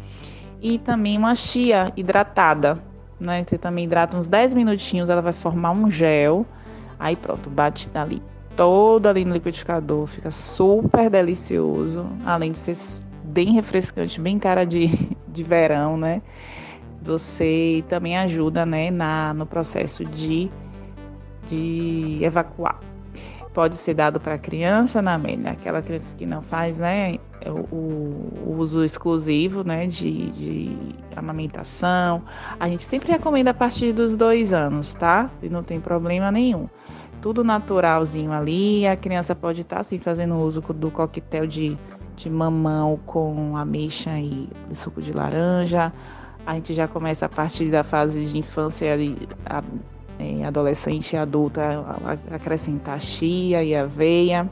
e 0.63 0.79
também 0.79 1.19
uma 1.19 1.35
chia 1.35 1.93
hidratada, 1.97 2.79
né? 3.19 3.45
Você 3.45 3.59
também 3.59 3.85
hidrata 3.85 4.17
uns 4.17 4.29
10 4.29 4.55
minutinhos, 4.55 5.11
ela 5.11 5.21
vai 5.21 5.33
formar 5.33 5.73
um 5.73 5.91
gel. 5.91 6.47
Aí 6.99 7.17
pronto, 7.17 7.51
bate 7.51 7.91
ali 7.95 8.23
todo 8.57 9.09
ali 9.09 9.25
no 9.25 9.35
liquidificador, 9.35 10.07
fica 10.07 10.31
super 10.31 11.11
delicioso, 11.11 12.07
além 12.25 12.53
de 12.53 12.59
ser 12.59 12.77
bem 13.25 13.53
refrescante, 13.55 14.21
bem 14.21 14.39
cara 14.39 14.65
de, 14.65 14.89
de 15.27 15.43
verão, 15.43 15.97
né? 15.97 16.23
Você 17.03 17.83
também 17.89 18.17
ajuda, 18.17 18.65
né, 18.65 18.89
na, 18.89 19.35
no 19.35 19.45
processo 19.45 20.05
de, 20.05 20.49
de 21.49 22.21
evacuar. 22.23 22.79
Pode 23.53 23.77
ser 23.77 23.95
dado 23.95 24.19
para 24.19 24.35
a 24.35 24.39
criança, 24.39 25.03
na 25.03 25.19
né, 25.19 25.51
aquela 25.51 25.83
criança 25.83 26.15
que 26.17 26.25
não 26.25 26.41
faz, 26.41 26.79
né, 26.79 27.19
o, 27.47 27.77
o 27.77 28.57
uso 28.57 28.83
exclusivo, 28.83 29.63
né, 29.63 29.87
de, 29.87 30.31
de 30.31 30.77
amamentação. 31.15 32.23
A 32.59 32.67
gente 32.69 32.85
sempre 32.85 33.13
recomenda 33.13 33.51
a 33.51 33.55
partir 33.55 33.93
dos 33.93 34.17
dois 34.17 34.55
anos, 34.55 34.95
tá? 34.95 35.31
E 35.43 35.51
não 35.51 35.63
tem 35.63 35.81
problema 35.81 36.31
nenhum 36.31 36.69
tudo 37.23 37.45
naturalzinho 37.45 38.33
ali. 38.33 38.87
A 38.87 38.97
criança 38.97 39.35
pode 39.35 39.63
estar 39.63 39.77
tá, 39.77 39.81
assim 39.81 39.99
fazendo 39.99 40.37
uso 40.37 40.61
do 40.61 40.91
coquetel 40.91 41.47
de, 41.47 41.79
de 42.17 42.29
mamão 42.29 42.99
com 43.07 43.57
ameixa 43.57 44.19
e 44.19 44.49
suco 44.75 45.01
de 45.01 45.13
laranja. 45.13 45.93
A 46.45 46.55
gente 46.55 46.75
já 46.75 46.89
começa 46.89 47.27
a 47.27 47.29
partir 47.29 47.71
da 47.71 47.85
fase 47.85 48.27
de 48.27 48.37
infância 48.37 48.97
e 48.97 49.17
a, 49.47 49.63
é, 50.23 50.45
adolescente 50.45 51.13
e 51.15 51.17
adulta 51.17 51.63
acrescentar 52.31 53.01
chia 53.01 53.63
e 53.65 53.75
aveia. 53.75 54.49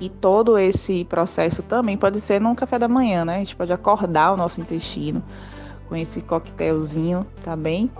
E 0.00 0.08
todo 0.08 0.56
esse 0.56 1.04
processo 1.04 1.62
também 1.62 1.96
pode 1.96 2.20
ser 2.20 2.40
num 2.40 2.54
café 2.54 2.78
da 2.78 2.88
manhã, 2.88 3.24
né? 3.24 3.36
A 3.36 3.38
gente 3.38 3.56
pode 3.56 3.72
acordar 3.72 4.32
o 4.32 4.36
nosso 4.36 4.60
intestino 4.60 5.22
com 5.88 5.96
esse 5.96 6.20
coquetelzinho, 6.20 7.26
tá 7.42 7.56
bem? 7.56 7.90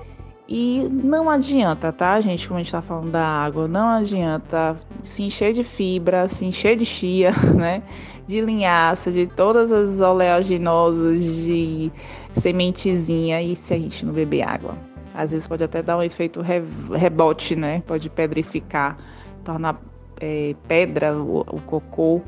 E 0.49 0.89
não 0.91 1.29
adianta, 1.29 1.93
tá, 1.93 2.21
gente? 2.21 2.49
Como 2.49 2.59
a 2.59 2.63
gente 2.63 2.73
tá 2.73 2.81
falando 2.81 3.11
da 3.11 3.25
água, 3.25 3.69
não 3.69 3.89
adianta 3.89 4.77
se 5.03 5.23
encher 5.23 5.53
de 5.53 5.63
fibra, 5.63 6.29
se 6.29 6.45
encher 6.45 6.77
de 6.77 6.85
chia, 6.85 7.33
né? 7.55 7.83
De 8.27 8.41
linhaça, 8.41 9.11
de 9.11 9.27
todas 9.27 9.73
as 9.73 10.01
oleaginosas, 10.01 11.19
de 11.19 11.93
sementezinha, 12.37 13.43
e 13.43 13.57
se 13.57 13.75
a 13.75 13.79
gente 13.79 14.07
não 14.07 14.13
beber 14.13 14.43
água? 14.43 14.88
Às 15.19 15.33
vezes 15.33 15.49
pode 15.49 15.65
até 15.65 15.83
dar 15.83 15.99
um 15.99 16.03
efeito 16.03 16.41
rebote, 16.41 17.57
né? 17.57 17.83
Pode 17.85 18.09
pedrificar, 18.09 18.97
tornar 19.43 19.83
é, 20.21 20.55
pedra 20.69 21.17
o, 21.17 21.41
o 21.41 21.61
cocô. 21.63 22.23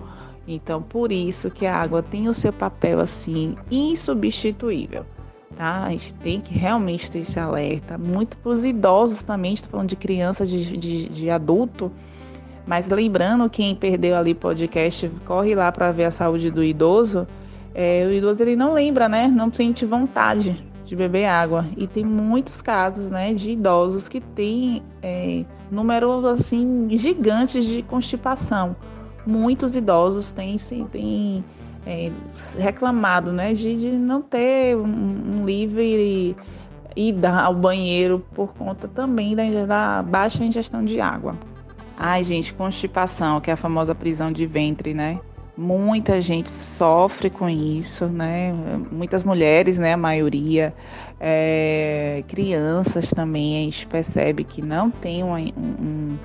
Então, 0.49 0.83
por 0.83 1.13
isso 1.13 1.53
que 1.53 1.67
a 1.67 1.77
água 1.77 2.03
tem 2.03 2.29
o 2.29 2.35
seu 2.35 2.53
papel 2.53 2.99
assim 2.99 3.55
insubstituível 3.71 5.07
tá? 5.57 5.85
A 5.85 5.91
gente 5.91 6.15
tem 6.15 6.41
que 6.41 6.53
realmente 6.53 7.09
ter 7.09 7.21
esse 7.21 7.39
alerta. 7.39 7.97
Muito 7.97 8.37
para 8.39 8.51
os 8.51 8.65
idosos 8.65 9.23
também, 9.23 9.55
estou 9.55 9.71
falando 9.71 9.91
de 9.91 9.97
criança, 9.97 10.45
de, 10.45 10.77
de, 10.77 11.09
de 11.09 11.31
adulto. 11.31 11.93
Mas 12.67 12.89
lembrando, 12.89 13.49
quem 13.49 13.77
perdeu 13.77 14.17
ali 14.17 14.35
podcast, 14.35 15.09
corre 15.27 15.55
lá 15.55 15.71
para 15.71 15.93
ver 15.93 16.07
a 16.07 16.11
saúde 16.11 16.51
do 16.51 16.65
idoso. 16.65 17.25
É, 17.73 18.05
o 18.05 18.13
idoso 18.13 18.43
ele 18.43 18.57
não 18.57 18.73
lembra, 18.73 19.09
né? 19.09 19.29
Não 19.29 19.53
sente 19.53 19.85
vontade 19.85 20.70
de 20.91 20.97
beber 20.97 21.27
água. 21.27 21.67
E 21.77 21.87
tem 21.87 22.05
muitos 22.05 22.61
casos, 22.61 23.09
né, 23.09 23.33
de 23.33 23.53
idosos 23.53 24.09
que 24.09 24.21
têm 24.21 24.83
é, 25.01 25.45
números 25.71 26.25
assim 26.25 26.89
gigantes 26.91 27.65
de 27.65 27.81
constipação. 27.83 28.75
Muitos 29.25 29.77
idosos 29.77 30.33
têm, 30.33 30.57
têm 30.91 31.45
é, 31.87 32.11
reclamado, 32.59 33.33
né, 33.33 33.55
de, 33.55 33.77
de 33.77 33.93
não 33.93 34.21
ter 34.21 34.77
um, 34.77 34.83
um 34.83 35.47
livre 35.47 36.35
ida 36.97 37.41
ao 37.41 37.55
banheiro 37.55 38.27
por 38.35 38.53
conta 38.53 38.89
também 38.89 39.37
da, 39.37 39.45
da, 39.65 40.03
baixa 40.03 40.45
ingestão 40.45 40.85
de 40.85 41.01
água. 41.01 41.37
Ai, 41.97 42.25
gente, 42.25 42.53
constipação, 42.53 43.41
que 43.41 43.49
é 43.49 43.53
a 43.53 43.57
famosa 43.57 43.95
prisão 43.95 44.33
de 44.33 44.45
ventre, 44.45 44.93
né? 44.93 45.21
Muita 45.61 46.23
gente 46.23 46.51
sofre 46.51 47.29
com 47.29 47.47
isso, 47.47 48.07
né? 48.07 48.51
Muitas 48.91 49.23
mulheres, 49.23 49.77
né? 49.77 49.93
A 49.93 49.97
maioria, 49.97 50.73
é, 51.21 52.25
crianças 52.29 53.11
também, 53.11 53.59
a 53.59 53.65
gente 53.65 53.87
percebe 53.87 54.43
que 54.43 54.63
não 54.65 54.91
tem 54.91 55.23
um, 55.23 55.37
um 55.37 56.19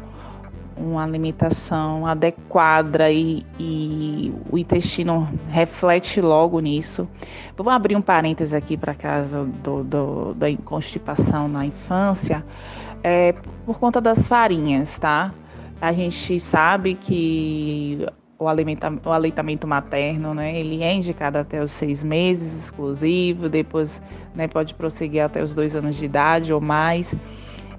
uma 0.78 1.04
alimentação 1.04 2.08
adequada 2.08 3.12
e, 3.12 3.46
e, 3.60 4.34
o 4.50 4.58
intestino 4.58 5.28
reflete 5.50 6.22
logo 6.22 6.60
nisso. 6.62 7.06
Vamos 7.58 7.74
abrir 7.74 7.98
um 7.98 8.02
parêntese 8.02 8.56
aqui 8.56 8.78
para 8.78 8.94
casa 8.94 9.44
do, 9.44 9.84
do, 9.84 10.34
da 10.34 10.48
constipação 10.64 11.50
na 11.50 11.66
infância, 11.66 12.42
é, 13.04 13.34
por 13.66 13.80
conta 13.80 14.00
das 14.00 14.28
farinhas, 14.28 14.98
tá? 14.98 15.34
A 15.82 15.92
gente 15.92 16.40
sabe 16.40 16.96
que 16.96 18.06
o, 18.38 18.48
alimenta, 18.48 18.92
o 19.06 19.12
aleitamento 19.12 19.68
materno, 19.68 20.34
né, 20.34 20.60
ele 20.60 20.84
é 20.84 20.94
indicado 20.94 21.38
até 21.38 21.62
os 21.62 21.72
seis 21.72 22.04
meses 22.04 22.54
exclusivo, 22.64 23.48
depois 23.50 24.02
né, 24.34 24.48
pode 24.48 24.74
prosseguir 24.74 25.24
até 25.24 25.42
os 25.42 25.56
dois 25.56 25.76
anos 25.76 25.96
de 25.96 26.06
idade 26.06 26.52
ou 26.52 26.60
mais 26.60 27.16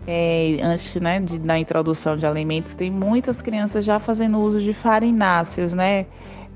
é, 0.06 0.58
antes 0.62 0.94
né, 0.96 1.20
de, 1.20 1.38
da 1.38 1.58
introdução 1.58 2.16
de 2.16 2.24
alimentos, 2.24 2.74
tem 2.74 2.90
muitas 2.90 3.42
crianças 3.42 3.84
já 3.84 3.98
fazendo 3.98 4.38
uso 4.38 4.60
de 4.60 4.72
farináceos, 4.72 5.72
né? 5.72 6.06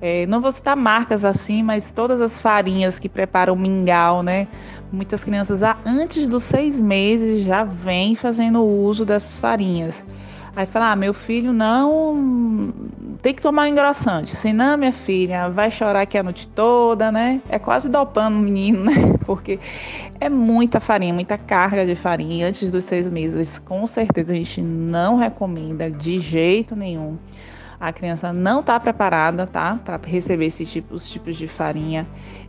É, 0.00 0.24
não 0.26 0.40
vou 0.40 0.50
citar 0.50 0.74
marcas 0.76 1.26
assim, 1.26 1.62
mas 1.62 1.90
todas 1.90 2.22
as 2.22 2.40
farinhas 2.40 2.98
que 2.98 3.08
preparam 3.08 3.54
mingau, 3.54 4.22
né? 4.22 4.48
Muitas 4.90 5.22
crianças 5.22 5.60
antes 5.84 6.28
dos 6.28 6.44
seis 6.44 6.80
meses 6.80 7.44
já 7.44 7.64
vêm 7.64 8.14
fazendo 8.14 8.62
uso 8.62 9.04
dessas 9.04 9.38
farinhas. 9.38 10.02
Aí 10.54 10.66
fala, 10.66 10.92
ah, 10.92 10.96
meu 10.96 11.14
filho 11.14 11.52
não 11.52 12.72
tem 13.22 13.34
que 13.34 13.40
tomar 13.40 13.62
um 13.62 13.66
engrossante, 13.66 14.34
senão 14.34 14.76
minha 14.76 14.92
filha 14.92 15.48
vai 15.48 15.70
chorar 15.70 16.02
aqui 16.02 16.18
a 16.18 16.22
noite 16.22 16.48
toda, 16.48 17.12
né? 17.12 17.40
É 17.48 17.58
quase 17.58 17.88
dopando 17.88 18.36
o 18.36 18.40
menino, 18.40 18.82
né? 18.84 18.92
Porque 19.24 19.60
é 20.18 20.28
muita 20.28 20.80
farinha, 20.80 21.14
muita 21.14 21.38
carga 21.38 21.86
de 21.86 21.94
farinha. 21.94 22.48
Antes 22.48 22.70
dos 22.70 22.84
seis 22.84 23.06
meses, 23.06 23.58
com 23.60 23.86
certeza 23.86 24.32
a 24.32 24.36
gente 24.36 24.60
não 24.60 25.16
recomenda 25.16 25.90
de 25.90 26.18
jeito 26.18 26.74
nenhum. 26.74 27.16
A 27.78 27.92
criança 27.92 28.32
não 28.32 28.60
está 28.60 28.78
preparada, 28.78 29.46
tá? 29.46 29.78
Para 29.82 29.98
receber 30.04 30.46
esses 30.46 30.70
tipos, 30.70 31.08
tipos 31.08 31.36
de 31.36 31.48
farinha. 31.48 32.06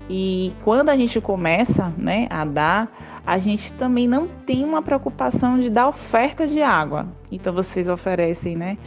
E 0.10 0.54
quando 0.64 0.90
a 0.90 0.98
gente 0.98 1.20
começa, 1.22 1.94
né, 1.98 2.28
a 2.30 2.44
dar 2.44 2.92
a 3.26 3.38
gente 3.38 3.72
também 3.74 4.08
não 4.08 4.28
tem 4.28 4.64
uma 4.64 4.82
preocupação 4.82 5.60
de 5.60 5.70
dar 5.70 5.88
oferta 5.88 6.48
de 6.48 6.62
água. 6.62 7.08
Então 7.32 7.54
vocês 7.54 7.88
oferecem, 7.88 8.56
né, 8.56 8.78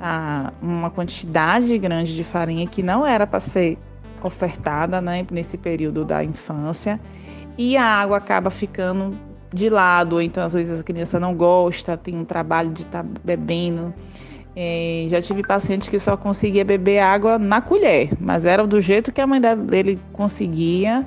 a, 0.00 0.52
uma 0.60 0.90
quantidade 0.90 1.76
grande 1.78 2.14
de 2.14 2.24
farinha 2.24 2.66
que 2.66 2.82
não 2.82 3.06
era 3.06 3.26
para 3.26 3.40
ser 3.40 3.78
ofertada, 4.22 5.00
né, 5.00 5.26
nesse 5.30 5.56
período 5.56 6.04
da 6.04 6.24
infância, 6.24 7.00
e 7.56 7.76
a 7.76 7.84
água 7.84 8.16
acaba 8.16 8.50
ficando 8.50 9.16
de 9.52 9.68
lado, 9.68 10.20
então 10.20 10.44
às 10.44 10.52
vezes 10.52 10.80
a 10.80 10.82
criança 10.82 11.20
não 11.20 11.34
gosta, 11.34 11.96
tem 11.96 12.16
um 12.16 12.24
trabalho 12.24 12.70
de 12.70 12.82
estar 12.82 13.04
tá 13.04 13.08
bebendo. 13.24 13.94
Já 15.08 15.20
tive 15.20 15.42
paciente 15.42 15.90
que 15.90 15.98
só 15.98 16.16
conseguia 16.16 16.64
beber 16.64 17.00
água 17.00 17.38
na 17.38 17.60
colher, 17.60 18.10
mas 18.18 18.46
era 18.46 18.66
do 18.66 18.80
jeito 18.80 19.12
que 19.12 19.20
a 19.20 19.26
mãe 19.26 19.40
dele 19.40 19.98
conseguia 20.12 21.04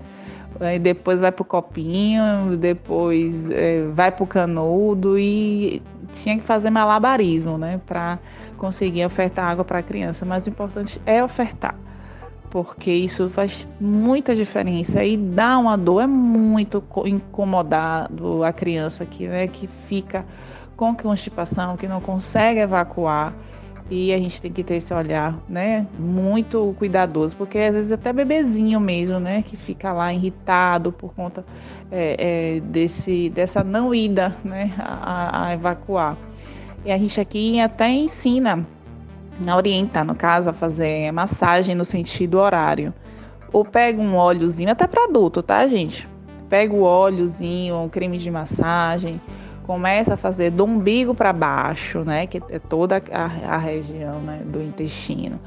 aí 0.60 0.80
depois 0.80 1.22
vai 1.22 1.32
pro 1.32 1.46
copinho, 1.46 2.58
depois 2.58 3.50
é, 3.50 3.84
vai 3.94 4.12
pro 4.12 4.26
canudo 4.26 5.18
e 5.18 5.82
tinha 6.14 6.38
que 6.38 6.44
fazer 6.44 6.70
malabarismo, 6.70 7.58
né, 7.58 7.80
para 7.86 8.20
conseguir 8.58 9.06
ofertar 9.06 9.46
água 9.46 9.64
para 9.64 9.80
a 9.80 9.84
criança. 9.84 10.26
Mas 10.26 10.46
o 10.46 10.50
importante 10.50 11.02
é 11.06 11.24
ofertar, 11.24 11.76
porque 12.50 12.92
isso 12.92 13.30
faz 13.30 13.70
muita 13.80 14.36
diferença 14.36 15.04
e 15.04 15.16
dá 15.16 15.58
uma 15.58 15.78
dor, 15.78 16.02
é 16.02 16.08
muito 16.08 16.84
incomodado 17.06 18.44
a 18.44 18.52
criança 18.52 19.06
que, 19.06 19.28
né, 19.28 19.48
que 19.48 19.68
fica 19.88 20.26
com 20.80 20.96
constipação, 20.96 21.76
que 21.76 21.89
não 21.89 22.00
consegue 22.00 22.62
evacuar. 22.62 23.34
E 23.92 24.13
a 24.13 24.18
gente 24.18 24.39
tem 24.39 24.54
que 24.54 24.63
ter 24.63 24.76
esse 24.76 24.94
olhar, 24.94 25.36
né, 25.50 25.86
muito 25.98 26.74
cuidadoso, 26.78 27.36
porque 27.36 27.58
às 27.58 27.74
vezes 27.74 27.92
até 27.92 28.13
bebezinho 28.13 28.80
mesmo, 28.80 29.20
né, 29.20 29.42
que 29.42 29.58
fica 29.58 29.92
lá 29.92 30.13
irritado 30.13 30.92
por 30.92 31.12
conta 31.15 31.44
é, 31.92 32.15
é, 32.18 32.60
desse, 32.62 33.30
dessa 33.32 33.63
não 33.63 33.94
ida, 33.94 34.34
né, 34.44 34.72
a, 34.78 35.48
a, 35.48 35.54
evacuar. 35.54 36.15
E 36.86 36.92
a 36.92 36.98
gente 36.98 37.20
aqui 37.20 37.60
até 37.60 37.89
ensina, 37.89 38.65
orienta, 39.54 40.04
no 40.04 40.15
caso, 40.15 40.52
a 40.52 40.54
fazer 40.54 41.12
massagem 41.12 41.74
no 41.76 41.84
sentido 41.84 42.38
horário. 42.38 42.94
Ou 43.52 43.65
pega 43.65 44.00
um 44.00 44.15
óleozinho, 44.15 44.72
até 44.72 44.86
para 44.86 45.06
adulto, 45.06 45.42
tá, 45.42 45.68
gente? 45.68 46.08
Pega 46.48 46.74
o 46.74 46.84
óleozinho, 46.84 47.76
um 47.76 47.89
creme 47.89 48.20
de 48.20 48.30
massagem, 48.30 49.20
começa 49.70 50.16
a 50.16 50.18
fazer 50.18 50.50
do 50.50 50.66
umbigo 50.66 51.14
para 51.14 51.32
baixo, 51.32 52.00
né, 52.00 52.26
que 52.26 52.42
é 52.50 52.58
toda 52.58 53.00
a, 53.12 53.54
a 53.54 53.58
região 53.60 54.16
né, 54.20 54.42
do 54.44 54.60
intestino. 54.60 55.40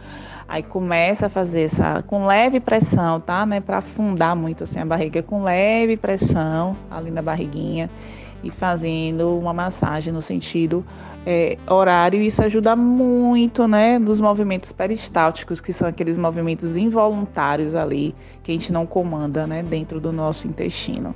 Aí 0.49 0.63
começa 0.63 1.27
a 1.27 1.29
fazer 1.29 1.63
essa 1.63 2.05
com 2.07 2.25
leve 2.25 2.61
pressão, 2.61 3.19
tá, 3.19 3.45
né, 3.45 3.61
para 3.61 3.79
afundar 3.79 4.37
muito 4.37 4.63
assim 4.63 4.79
a 4.79 4.87
barriga, 4.87 5.25
com 5.25 5.43
leve 5.43 5.97
pressão 5.97 6.77
ali 6.89 7.11
na 7.11 7.21
barriguinha. 7.21 7.91
e 8.45 8.51
fazendo 8.51 9.37
uma 9.37 9.53
massagem 9.53 10.13
no 10.13 10.23
sentido 10.23 10.85
é, 11.27 11.59
horário. 11.69 12.23
Isso 12.23 12.45
ajuda 12.45 12.77
muito, 12.77 13.67
né, 13.67 13.99
nos 13.99 14.21
movimentos 14.21 14.71
peristálticos, 14.71 15.61
que 15.61 15.73
são 15.73 15.89
aqueles 15.89 16.17
movimentos 16.17 16.77
involuntários 16.77 17.75
ali 17.75 18.15
que 18.45 18.53
a 18.53 18.55
gente 18.55 18.73
não 18.73 18.87
comanda, 18.87 19.49
né, 19.49 19.65
dentro 19.65 19.99
do 19.99 20.13
nosso 20.13 20.47
intestino. 20.47 21.13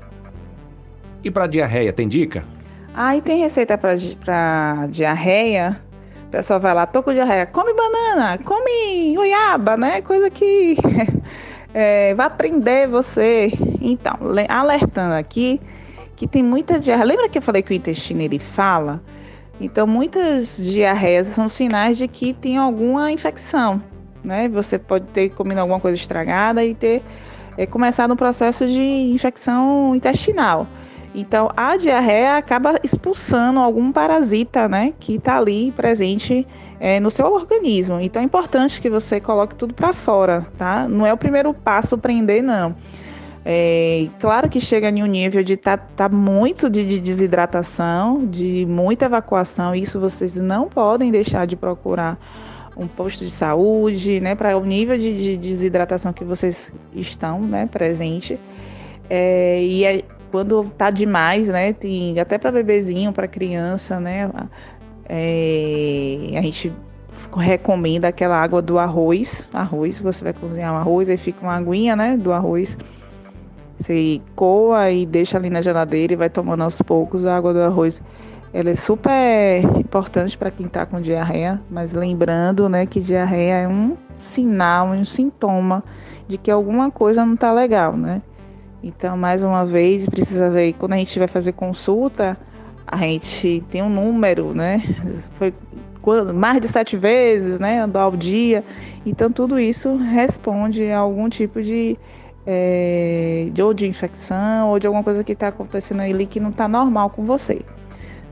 E 1.22 1.30
para 1.30 1.46
diarreia, 1.46 1.92
tem 1.92 2.08
dica? 2.08 2.55
Aí 2.96 3.20
tem 3.20 3.38
receita 3.38 3.76
para 3.76 4.86
diarreia. 4.88 5.78
O 6.28 6.30
pessoal 6.30 6.58
vai 6.58 6.72
lá, 6.72 6.86
tô 6.86 7.02
com 7.02 7.12
diarreia, 7.12 7.44
come 7.44 7.74
banana, 7.74 8.38
come 8.38 9.14
goiaba, 9.14 9.76
né? 9.76 10.00
Coisa 10.00 10.30
que 10.30 10.78
é, 11.74 12.14
vai 12.16 12.26
aprender 12.26 12.88
você. 12.88 13.52
Então, 13.82 14.14
alertando 14.48 15.14
aqui 15.14 15.60
que 16.16 16.26
tem 16.26 16.42
muita 16.42 16.78
diarreia. 16.78 17.06
Lembra 17.06 17.28
que 17.28 17.36
eu 17.36 17.42
falei 17.42 17.62
que 17.62 17.70
o 17.70 17.76
intestino 17.76 18.22
ele 18.22 18.38
fala? 18.38 19.02
Então, 19.60 19.86
muitas 19.86 20.56
diarreias 20.56 21.26
são 21.26 21.50
sinais 21.50 21.98
de 21.98 22.08
que 22.08 22.32
tem 22.32 22.56
alguma 22.56 23.12
infecção, 23.12 23.78
né? 24.24 24.48
Você 24.48 24.78
pode 24.78 25.04
ter 25.08 25.28
comido 25.34 25.58
alguma 25.58 25.78
coisa 25.78 26.00
estragada 26.00 26.64
e 26.64 26.74
ter 26.74 27.02
é, 27.58 27.66
começado 27.66 28.14
um 28.14 28.16
processo 28.16 28.66
de 28.66 28.80
infecção 28.80 29.94
intestinal. 29.94 30.66
Então, 31.16 31.50
a 31.56 31.78
diarreia 31.78 32.36
acaba 32.36 32.78
expulsando 32.84 33.58
algum 33.58 33.90
parasita, 33.90 34.68
né, 34.68 34.92
que 35.00 35.14
está 35.14 35.38
ali 35.38 35.72
presente 35.72 36.46
é, 36.78 37.00
no 37.00 37.10
seu 37.10 37.32
organismo. 37.32 37.98
Então, 37.98 38.20
é 38.20 38.24
importante 38.24 38.82
que 38.82 38.90
você 38.90 39.18
coloque 39.18 39.54
tudo 39.54 39.72
para 39.72 39.94
fora, 39.94 40.42
tá? 40.58 40.86
Não 40.86 41.06
é 41.06 41.12
o 41.14 41.16
primeiro 41.16 41.54
passo 41.54 41.96
prender, 41.96 42.42
não. 42.42 42.76
É, 43.46 44.08
claro 44.20 44.50
que 44.50 44.60
chega 44.60 44.90
em 44.90 45.02
um 45.02 45.06
nível 45.06 45.42
de 45.42 45.56
tá, 45.56 45.78
tá 45.78 46.06
muito 46.06 46.68
de, 46.68 46.84
de, 46.84 47.00
desidratação, 47.00 48.26
de 48.26 48.66
muita 48.68 49.06
evacuação. 49.06 49.74
Isso 49.74 49.98
vocês 49.98 50.34
não 50.34 50.68
podem 50.68 51.10
deixar 51.10 51.46
de 51.46 51.56
procurar 51.56 52.18
um 52.76 52.86
posto 52.86 53.24
de 53.24 53.30
saúde, 53.30 54.20
né, 54.20 54.34
para 54.34 54.58
o 54.58 54.64
nível 54.66 54.98
de, 54.98 55.16
de, 55.16 55.36
desidratação 55.38 56.12
que 56.12 56.24
vocês 56.24 56.70
estão, 56.94 57.40
né, 57.40 57.66
presente. 57.72 58.38
É, 59.08 59.62
e 59.62 59.84
é, 59.84 60.04
quando 60.30 60.64
tá 60.76 60.90
demais, 60.90 61.48
né? 61.48 61.72
Tem 61.72 62.18
até 62.18 62.38
para 62.38 62.52
bebezinho, 62.52 63.12
para 63.12 63.28
criança, 63.28 64.00
né? 64.00 64.30
É, 65.08 66.34
a 66.36 66.42
gente 66.42 66.72
recomenda 67.36 68.08
aquela 68.08 68.40
água 68.40 68.60
do 68.62 68.78
arroz. 68.78 69.46
Arroz, 69.52 70.00
você 70.00 70.24
vai 70.24 70.32
cozinhar 70.32 70.72
um 70.72 70.76
arroz, 70.76 71.08
aí 71.08 71.16
fica 71.16 71.44
uma 71.44 71.56
aguinha, 71.56 71.94
né? 71.94 72.16
Do 72.16 72.32
arroz. 72.32 72.76
Você 73.78 74.20
coa 74.34 74.90
e 74.90 75.04
deixa 75.04 75.36
ali 75.36 75.50
na 75.50 75.60
geladeira 75.60 76.12
e 76.12 76.16
vai 76.16 76.30
tomando 76.30 76.62
aos 76.62 76.80
poucos 76.80 77.24
a 77.26 77.36
água 77.36 77.52
do 77.52 77.60
arroz. 77.60 78.02
Ela 78.52 78.70
é 78.70 78.74
super 78.74 79.64
importante 79.76 80.38
para 80.38 80.50
quem 80.50 80.66
está 80.66 80.86
com 80.86 81.00
diarreia, 81.00 81.60
mas 81.70 81.92
lembrando, 81.92 82.68
né, 82.68 82.86
que 82.86 83.00
diarreia 83.00 83.54
é 83.54 83.68
um 83.68 83.96
sinal, 84.18 84.88
um 84.88 85.04
sintoma 85.04 85.84
de 86.26 86.38
que 86.38 86.50
alguma 86.50 86.90
coisa 86.90 87.24
não 87.24 87.34
está 87.34 87.52
legal, 87.52 87.94
né? 87.96 88.22
Então, 88.86 89.16
mais 89.16 89.42
uma 89.42 89.66
vez, 89.66 90.08
precisa 90.08 90.48
ver, 90.48 90.72
quando 90.74 90.92
a 90.92 90.96
gente 90.96 91.18
vai 91.18 91.26
fazer 91.26 91.50
consulta, 91.50 92.38
a 92.86 92.96
gente 92.98 93.64
tem 93.68 93.82
um 93.82 93.90
número, 93.90 94.54
né? 94.54 94.80
Foi 95.36 95.52
mais 96.32 96.60
de 96.60 96.68
sete 96.68 96.96
vezes, 96.96 97.58
né? 97.58 97.84
Ao 97.92 98.12
dia. 98.12 98.62
Então, 99.04 99.28
tudo 99.28 99.58
isso 99.58 99.96
responde 99.96 100.88
a 100.88 100.98
algum 101.00 101.28
tipo 101.28 101.60
de, 101.60 101.98
é, 102.46 103.48
de 103.52 103.60
ou 103.60 103.74
de 103.74 103.88
infecção 103.88 104.68
ou 104.68 104.78
de 104.78 104.86
alguma 104.86 105.02
coisa 105.02 105.24
que 105.24 105.32
está 105.32 105.48
acontecendo 105.48 106.02
ali 106.02 106.24
que 106.24 106.38
não 106.38 106.50
está 106.50 106.68
normal 106.68 107.10
com 107.10 107.24
você. 107.24 107.62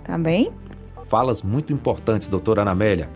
Tá 0.04 0.16
bem? 0.16 0.52
Falas 1.08 1.42
muito 1.42 1.72
importantes, 1.72 2.28
doutora 2.28 2.62
Anamélia. 2.62 3.08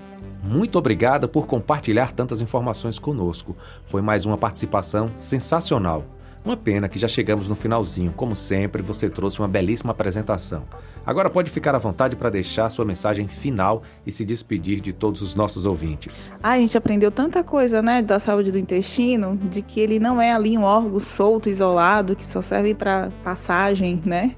Muito 0.42 0.76
obrigada 0.76 1.28
por 1.28 1.46
compartilhar 1.46 2.10
tantas 2.10 2.40
informações 2.40 2.98
conosco. 2.98 3.56
Foi 3.86 4.02
mais 4.02 4.26
uma 4.26 4.36
participação 4.36 5.12
sensacional. 5.14 6.17
Uma 6.44 6.56
pena 6.56 6.88
que 6.88 6.98
já 6.98 7.08
chegamos 7.08 7.48
no 7.48 7.54
finalzinho. 7.54 8.12
Como 8.16 8.34
sempre, 8.34 8.80
você 8.80 9.10
trouxe 9.10 9.38
uma 9.40 9.48
belíssima 9.48 9.90
apresentação. 9.90 10.62
Agora 11.04 11.28
pode 11.28 11.50
ficar 11.50 11.74
à 11.74 11.78
vontade 11.78 12.16
para 12.16 12.30
deixar 12.30 12.70
sua 12.70 12.84
mensagem 12.84 13.26
final 13.26 13.82
e 14.06 14.12
se 14.12 14.24
despedir 14.24 14.80
de 14.80 14.92
todos 14.92 15.20
os 15.20 15.34
nossos 15.34 15.66
ouvintes. 15.66 16.32
Ah, 16.42 16.50
a 16.50 16.58
gente 16.58 16.78
aprendeu 16.78 17.10
tanta 17.10 17.42
coisa, 17.42 17.82
né, 17.82 18.02
da 18.02 18.18
saúde 18.18 18.52
do 18.52 18.58
intestino, 18.58 19.36
de 19.36 19.62
que 19.62 19.80
ele 19.80 19.98
não 19.98 20.20
é 20.20 20.32
ali 20.32 20.56
um 20.56 20.62
órgão 20.62 21.00
solto, 21.00 21.48
isolado, 21.48 22.14
que 22.14 22.26
só 22.26 22.40
serve 22.40 22.74
para 22.74 23.10
passagem, 23.22 24.00
né? 24.06 24.34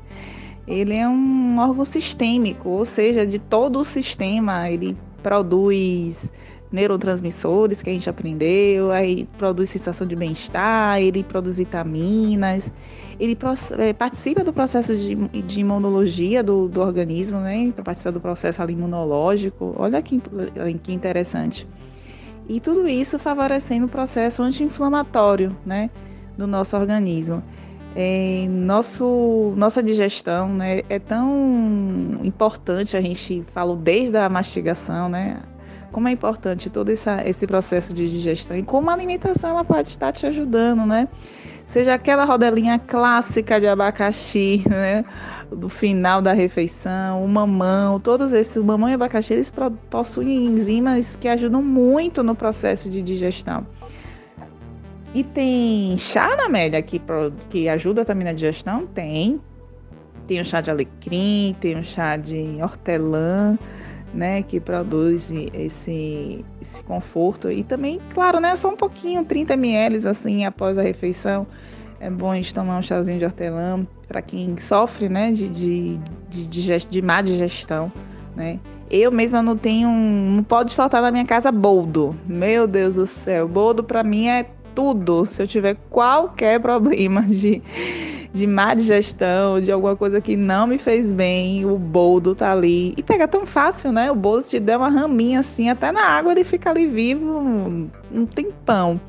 Ele 0.67 0.95
é 0.95 1.09
um 1.09 1.59
órgão 1.59 1.85
sistêmico, 1.85 2.69
ou 2.69 2.85
seja, 2.85 3.27
de 3.27 3.39
todo 3.39 3.81
o 3.81 3.85
sistema, 3.85 4.71
ele 4.71 4.97
produz 5.23 6.31
neurotransmissores 6.73 7.83
que 7.83 7.91
a 7.91 7.93
gente 7.93 8.09
aprendeu, 8.09 8.91
aí 8.93 9.27
produz 9.37 9.71
sensação 9.71 10.07
de 10.07 10.15
bem-estar, 10.15 11.01
ele 11.01 11.25
produz 11.25 11.59
vitaminas, 11.59 12.71
ele 13.19 13.37
é, 13.79 13.93
participa 13.93 14.43
do 14.43 14.53
processo 14.53 14.97
de, 14.97 15.15
de 15.15 15.61
imunologia 15.61 16.43
do, 16.43 16.69
do, 16.69 16.81
organismo, 16.81 17.39
né? 17.39 17.55
Então 17.57 17.85
participa 17.85 18.11
do 18.11 18.21
processo 18.21 18.63
imunológico. 18.63 19.75
Olha 19.77 20.01
que, 20.01 20.23
que 20.83 20.93
interessante. 20.93 21.69
E 22.49 22.59
tudo 22.61 22.89
isso 22.89 23.19
favorecendo 23.19 23.87
o 23.87 23.89
processo 23.89 24.43
anti-inflamatório, 24.43 25.55
né? 25.67 25.91
Do 26.37 26.47
nosso 26.47 26.77
organismo. 26.77 27.43
É, 27.95 28.47
nosso, 28.49 29.53
nossa 29.57 29.83
digestão 29.83 30.49
né, 30.49 30.83
é 30.89 31.01
tão 31.01 32.21
importante, 32.23 32.97
a 32.97 33.01
gente 33.01 33.45
falou 33.53 33.75
desde 33.77 34.17
a 34.17 34.29
mastigação, 34.29 35.09
né? 35.09 35.43
Como 35.93 36.09
é 36.09 36.13
importante 36.13 36.71
todo 36.71 36.91
essa, 36.91 37.27
esse 37.27 37.47
processo 37.47 37.93
de 37.93 38.09
digestão 38.09 38.57
e 38.57 38.63
como 38.63 38.91
a 38.91 38.93
alimentação 38.93 39.51
ela 39.51 39.65
pode 39.65 39.89
estar 39.89 40.13
te 40.13 40.27
ajudando, 40.27 40.87
né? 40.87 41.09
Seja 41.67 41.95
aquela 41.95 42.25
rodelinha 42.25 42.79
clássica 42.79 43.61
de 43.61 43.69
abacaxi, 43.69 44.65
né? 44.69 45.05
Do 45.51 45.69
final 45.69 46.21
da 46.21 46.33
refeição, 46.33 47.25
o 47.25 47.29
mamão, 47.29 48.01
todos 48.01 48.33
esses, 48.33 48.57
o 48.57 48.65
mamão 48.65 48.89
e 48.89 48.95
abacaxi, 48.95 49.35
eles 49.35 49.53
possuem 49.89 50.47
enzimas 50.47 51.17
que 51.17 51.29
ajudam 51.29 51.63
muito 51.63 52.23
no 52.23 52.35
processo 52.35 52.89
de 52.89 53.03
digestão. 53.03 53.67
E 55.13 55.25
tem 55.25 55.99
chá 55.99 56.37
na 56.37 56.49
média 56.49 56.81
que, 56.83 57.01
que 57.49 57.69
ajuda 57.69 58.05
também 58.05 58.25
na 58.25 58.33
digestão? 58.33 58.87
Tem. 58.87 59.41
Tem 60.27 60.41
o 60.41 60.45
chá 60.45 60.61
de 60.61 60.71
alecrim, 60.71 61.57
tem 61.61 61.77
o 61.77 61.83
chá 61.83 62.17
de 62.17 62.59
hortelã 62.63 63.59
né, 64.13 64.43
que 64.43 64.59
produz 64.59 65.29
esse, 65.55 66.45
esse 66.61 66.83
conforto. 66.85 67.51
E 67.51 67.63
também, 67.63 68.01
claro, 68.15 68.41
né, 68.41 68.57
só 68.57 68.69
um 68.69 68.77
pouquinho, 68.77 69.25
30 69.25 69.55
ml 69.55 70.09
assim 70.09 70.45
após 70.45 70.79
a 70.79 70.83
refeição. 70.83 71.47
É 71.99 72.11
bom 72.11 72.33
a 72.33 72.37
gente 72.37 72.55
tomar 72.55 72.79
um 72.79 72.83
chazinho 72.83 73.19
de 73.19 73.25
hortelã 73.25 73.87
para 74.09 74.23
quem 74.23 74.57
sofre, 74.59 75.09
né, 75.09 75.33
de, 75.33 75.49
de, 75.49 75.99
de, 76.29 76.47
de, 76.47 76.87
de 76.89 77.03
má 77.03 77.21
digestão, 77.21 77.93
né. 78.35 78.59
Eu 78.91 79.13
mesma 79.13 79.41
não 79.41 79.57
tenho, 79.57 79.89
não 79.89 80.43
pode 80.43 80.75
faltar 80.75 81.01
na 81.01 81.13
minha 81.13 81.25
casa 81.25 81.53
boldo. 81.53 82.17
Meu 82.27 82.67
Deus 82.67 82.97
do 82.97 83.07
céu, 83.07 83.47
boldo 83.47 83.85
para 83.85 84.03
mim 84.03 84.27
é 84.27 84.47
tudo. 84.75 85.27
Se 85.27 85.43
eu 85.43 85.47
tiver 85.47 85.77
qualquer 85.89 86.61
problema 86.61 87.23
de 87.23 87.63
de 88.33 88.47
má 88.47 88.75
digestão, 88.75 89.61
de 89.61 89.73
alguma 89.73 89.97
coisa 89.97 90.21
que 90.21 90.37
não 90.37 90.67
me 90.67 90.79
fez 90.79 91.11
bem, 91.13 91.65
o 91.67 91.77
boldo 91.77 92.35
tá 92.35 92.53
ali. 92.53 92.95
E 92.97 93.03
pega 93.03 93.27
tão 93.27 93.45
fácil, 93.45 93.91
né? 93.91 94.11
O 94.11 94.15
boldo 94.15 94.45
te 94.45 94.61
dá 94.61 94.79
uma 94.79 94.89
raminha 94.89 95.41
assim, 95.41 95.69
até 95.69 95.91
na 95.91 96.03
água 96.03 96.33
ele 96.33 96.45
fica 96.45 96.71
ali 96.71 96.87
vivo 96.87 97.89
um 98.13 98.27
tempão. 98.27 99.01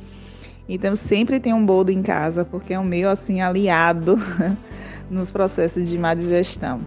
Então 0.68 0.95
sempre 0.95 1.39
tem 1.39 1.53
um 1.53 1.66
boldo 1.66 1.91
em 1.91 2.01
casa, 2.01 2.43
porque 2.43 2.74
é 2.74 2.80
um 2.80 2.84
meio 2.84 3.09
assim 3.09 3.41
aliado 3.41 4.20
nos 5.09 5.32
processos 5.32 5.88
de 5.88 5.97
má 5.97 6.14
digestão. 6.14 6.82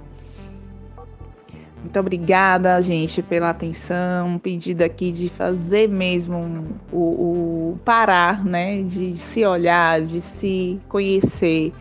Muito 1.85 2.01
obrigada, 2.01 2.81
gente, 2.81 3.21
pela 3.21 3.51
atenção. 3.51 4.29
Um 4.29 4.39
pedido 4.39 4.81
aqui 4.81 5.13
de 5.13 5.29
fazer 5.29 5.87
mesmo 5.87 6.67
o, 6.91 6.97
o 6.97 7.79
parar, 7.85 8.43
né? 8.43 8.83
De 8.83 9.19
se 9.19 9.45
olhar, 9.45 10.01
de 10.01 10.23
se 10.23 10.81
conhecer 10.89 11.73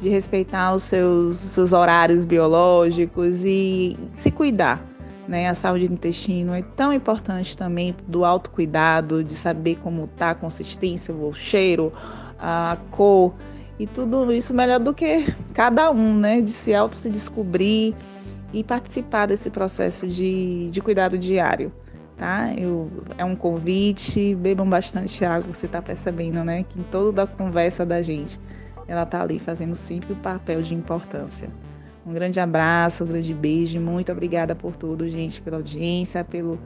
de 0.00 0.08
respeitar 0.08 0.74
os 0.74 0.82
seus, 0.82 1.36
seus 1.36 1.72
horários 1.72 2.24
biológicos 2.24 3.44
e 3.44 3.96
se 4.16 4.30
cuidar. 4.30 4.84
Né? 5.28 5.48
A 5.48 5.54
saúde 5.54 5.88
do 5.88 5.94
intestino 5.94 6.52
é 6.52 6.62
tão 6.62 6.92
importante 6.92 7.56
também 7.56 7.94
do 8.06 8.24
autocuidado, 8.24 9.22
de 9.22 9.34
saber 9.34 9.76
como 9.76 10.04
está 10.04 10.30
a 10.30 10.34
consistência, 10.34 11.14
o 11.14 11.32
cheiro, 11.32 11.92
a 12.38 12.76
cor 12.90 13.32
e 13.78 13.86
tudo 13.86 14.32
isso 14.32 14.52
melhor 14.52 14.80
do 14.80 14.92
que 14.92 15.32
cada 15.54 15.90
um, 15.90 16.14
né? 16.14 16.40
De 16.40 16.50
se 16.50 16.74
auto 16.74 16.96
se 16.96 17.08
descobrir 17.08 17.94
e 18.54 18.62
participar 18.62 19.26
desse 19.26 19.50
processo 19.50 20.06
de, 20.06 20.70
de 20.70 20.80
cuidado 20.80 21.18
diário. 21.18 21.72
Tá? 22.16 22.54
Eu, 22.56 22.88
é 23.18 23.24
um 23.24 23.34
convite, 23.34 24.36
bebam 24.36 24.68
bastante 24.68 25.24
água, 25.24 25.52
você 25.52 25.66
está 25.66 25.82
percebendo, 25.82 26.44
né? 26.44 26.62
Que 26.62 26.78
em 26.78 26.84
toda 26.84 27.24
a 27.24 27.26
conversa 27.26 27.84
da 27.84 28.00
gente 28.00 28.38
ela 28.86 29.02
está 29.02 29.22
ali 29.22 29.38
fazendo 29.40 29.74
sempre 29.74 30.12
o 30.12 30.16
papel 30.16 30.62
de 30.62 30.74
importância. 30.74 31.48
Um 32.06 32.12
grande 32.12 32.38
abraço, 32.38 33.02
um 33.02 33.06
grande 33.06 33.34
beijo, 33.34 33.80
muito 33.80 34.12
obrigada 34.12 34.54
por 34.54 34.76
tudo, 34.76 35.08
gente, 35.08 35.40
pela 35.40 35.56
audiência, 35.56 36.22
pelo, 36.22 36.60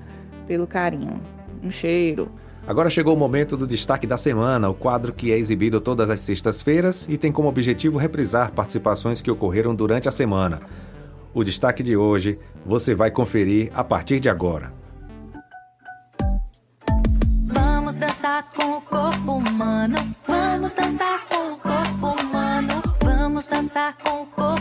pelo 0.47 0.66
carinho. 0.66 1.14
Um 1.62 1.70
cheiro. 1.70 2.28
Agora 2.66 2.91
chegou 2.91 3.14
o 3.14 3.16
momento 3.16 3.57
do 3.57 3.66
destaque 3.66 4.07
da 4.07 4.18
semana, 4.18 4.68
o 4.68 4.74
quadro 4.74 5.12
que 5.12 5.32
é 5.32 5.39
exibido 5.39 5.80
todas 5.80 6.11
as 6.11 6.20
sextas-feiras 6.20 7.07
e 7.09 7.16
tem 7.16 7.32
como 7.32 7.49
objetivo 7.49 7.97
reprisar 7.97 8.53
participações 8.53 9.22
que 9.22 9.30
ocorreram 9.30 9.74
durante 9.74 10.09
a 10.09 10.12
semana. 10.12 10.59
O 11.39 11.45
destaque 11.45 11.84
de 11.84 11.97
hoje 11.97 12.36
você 12.66 12.97
vai 12.97 13.12
conferir 13.12 13.70
a 13.72 13.84
partir 13.84 14.18
de 14.18 14.28
agora. 14.28 14.72
Vamos 17.47 17.95
dançar 17.95 18.51
com 18.51 18.78
o 18.78 18.80
corpo 18.80 19.32
humano. 19.34 20.16
Vamos 20.26 20.72
dançar 20.72 21.28
com 21.28 21.53
o 21.53 21.57
corpo 21.59 22.20
humano. 22.20 22.82
Vamos 23.05 23.45
dançar 23.45 23.97
com 23.99 24.22
o 24.22 24.26
corpo 24.26 24.58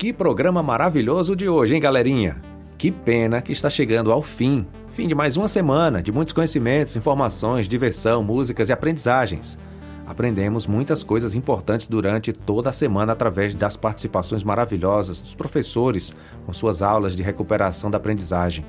Que 0.00 0.14
programa 0.14 0.62
maravilhoso 0.62 1.36
de 1.36 1.46
hoje, 1.46 1.74
hein, 1.74 1.80
galerinha? 1.80 2.40
Que 2.78 2.90
pena 2.90 3.42
que 3.42 3.52
está 3.52 3.68
chegando 3.68 4.10
ao 4.10 4.22
fim. 4.22 4.66
Fim 4.94 5.06
de 5.06 5.14
mais 5.14 5.36
uma 5.36 5.46
semana 5.46 6.02
de 6.02 6.10
muitos 6.10 6.32
conhecimentos, 6.32 6.96
informações, 6.96 7.68
diversão, 7.68 8.24
músicas 8.24 8.70
e 8.70 8.72
aprendizagens. 8.72 9.58
Aprendemos 10.06 10.66
muitas 10.66 11.02
coisas 11.02 11.34
importantes 11.34 11.86
durante 11.86 12.32
toda 12.32 12.70
a 12.70 12.72
semana 12.72 13.12
através 13.12 13.54
das 13.54 13.76
participações 13.76 14.42
maravilhosas 14.42 15.20
dos 15.20 15.34
professores 15.34 16.16
com 16.46 16.52
suas 16.54 16.80
aulas 16.80 17.14
de 17.14 17.22
recuperação 17.22 17.90
da 17.90 17.98
aprendizagem. 17.98 18.64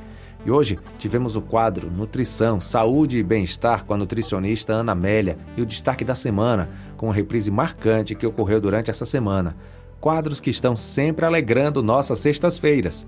E 0.45 0.51
hoje 0.51 0.77
tivemos 0.99 1.37
o 1.37 1.41
quadro 1.41 1.89
Nutrição, 1.89 2.59
Saúde 2.59 3.15
e 3.19 3.23
Bem-Estar 3.23 3.85
com 3.85 3.93
a 3.93 3.97
nutricionista 3.97 4.73
Ana 4.73 4.91
Amélia 4.91 5.37
e 5.55 5.61
o 5.61 5.65
destaque 5.65 6.03
da 6.03 6.13
semana 6.13 6.69
com 6.97 7.05
uma 7.05 7.15
reprise 7.15 7.49
marcante 7.49 8.15
que 8.15 8.27
ocorreu 8.27 8.59
durante 8.59 8.91
essa 8.91 9.05
semana. 9.05 9.55
Quadros 10.01 10.39
que 10.39 10.49
estão 10.49 10.75
sempre 10.75 11.25
alegrando 11.25 11.83
nossas 11.83 12.19
sextas-feiras. 12.19 13.05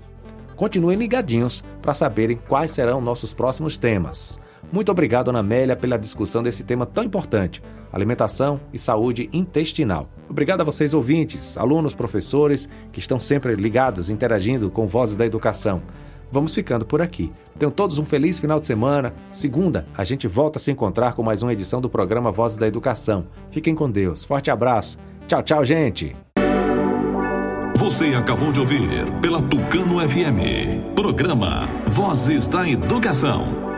Continuem 0.54 0.96
ligadinhos 0.96 1.62
para 1.82 1.92
saberem 1.92 2.36
quais 2.36 2.70
serão 2.70 3.00
nossos 3.00 3.34
próximos 3.34 3.76
temas. 3.76 4.40
Muito 4.72 4.90
obrigado, 4.90 5.28
Ana 5.28 5.40
Amélia, 5.40 5.76
pela 5.76 5.98
discussão 5.98 6.42
desse 6.42 6.64
tema 6.64 6.86
tão 6.86 7.04
importante, 7.04 7.62
alimentação 7.92 8.60
e 8.72 8.78
saúde 8.78 9.28
intestinal. 9.32 10.08
Obrigado 10.28 10.60
a 10.62 10.64
vocês, 10.64 10.94
ouvintes, 10.94 11.58
alunos, 11.58 11.94
professores, 11.94 12.68
que 12.90 13.00
estão 13.00 13.18
sempre 13.18 13.54
ligados, 13.54 14.08
interagindo 14.08 14.70
com 14.70 14.86
Vozes 14.86 15.16
da 15.16 15.26
Educação. 15.26 15.82
Vamos 16.30 16.54
ficando 16.54 16.84
por 16.84 17.02
aqui. 17.02 17.32
Tenham 17.58 17.70
todos 17.70 17.98
um 17.98 18.04
feliz 18.04 18.38
final 18.38 18.58
de 18.58 18.66
semana. 18.66 19.12
Segunda, 19.30 19.86
a 19.96 20.02
gente 20.02 20.26
volta 20.26 20.58
a 20.58 20.60
se 20.60 20.70
encontrar 20.70 21.12
com 21.12 21.22
mais 21.22 21.42
uma 21.42 21.52
edição 21.52 21.80
do 21.80 21.90
programa 21.90 22.32
Vozes 22.32 22.58
da 22.58 22.66
Educação. 22.66 23.26
Fiquem 23.50 23.74
com 23.74 23.90
Deus. 23.90 24.24
Forte 24.24 24.50
abraço. 24.50 24.98
Tchau, 25.28 25.42
tchau, 25.42 25.64
gente. 25.64 26.33
Você 27.76 28.14
acabou 28.14 28.52
de 28.52 28.60
ouvir 28.60 28.82
pela 29.20 29.42
Tucano 29.42 29.98
FM. 30.08 30.94
Programa 30.94 31.68
Vozes 31.86 32.46
da 32.46 32.68
Educação. 32.68 33.73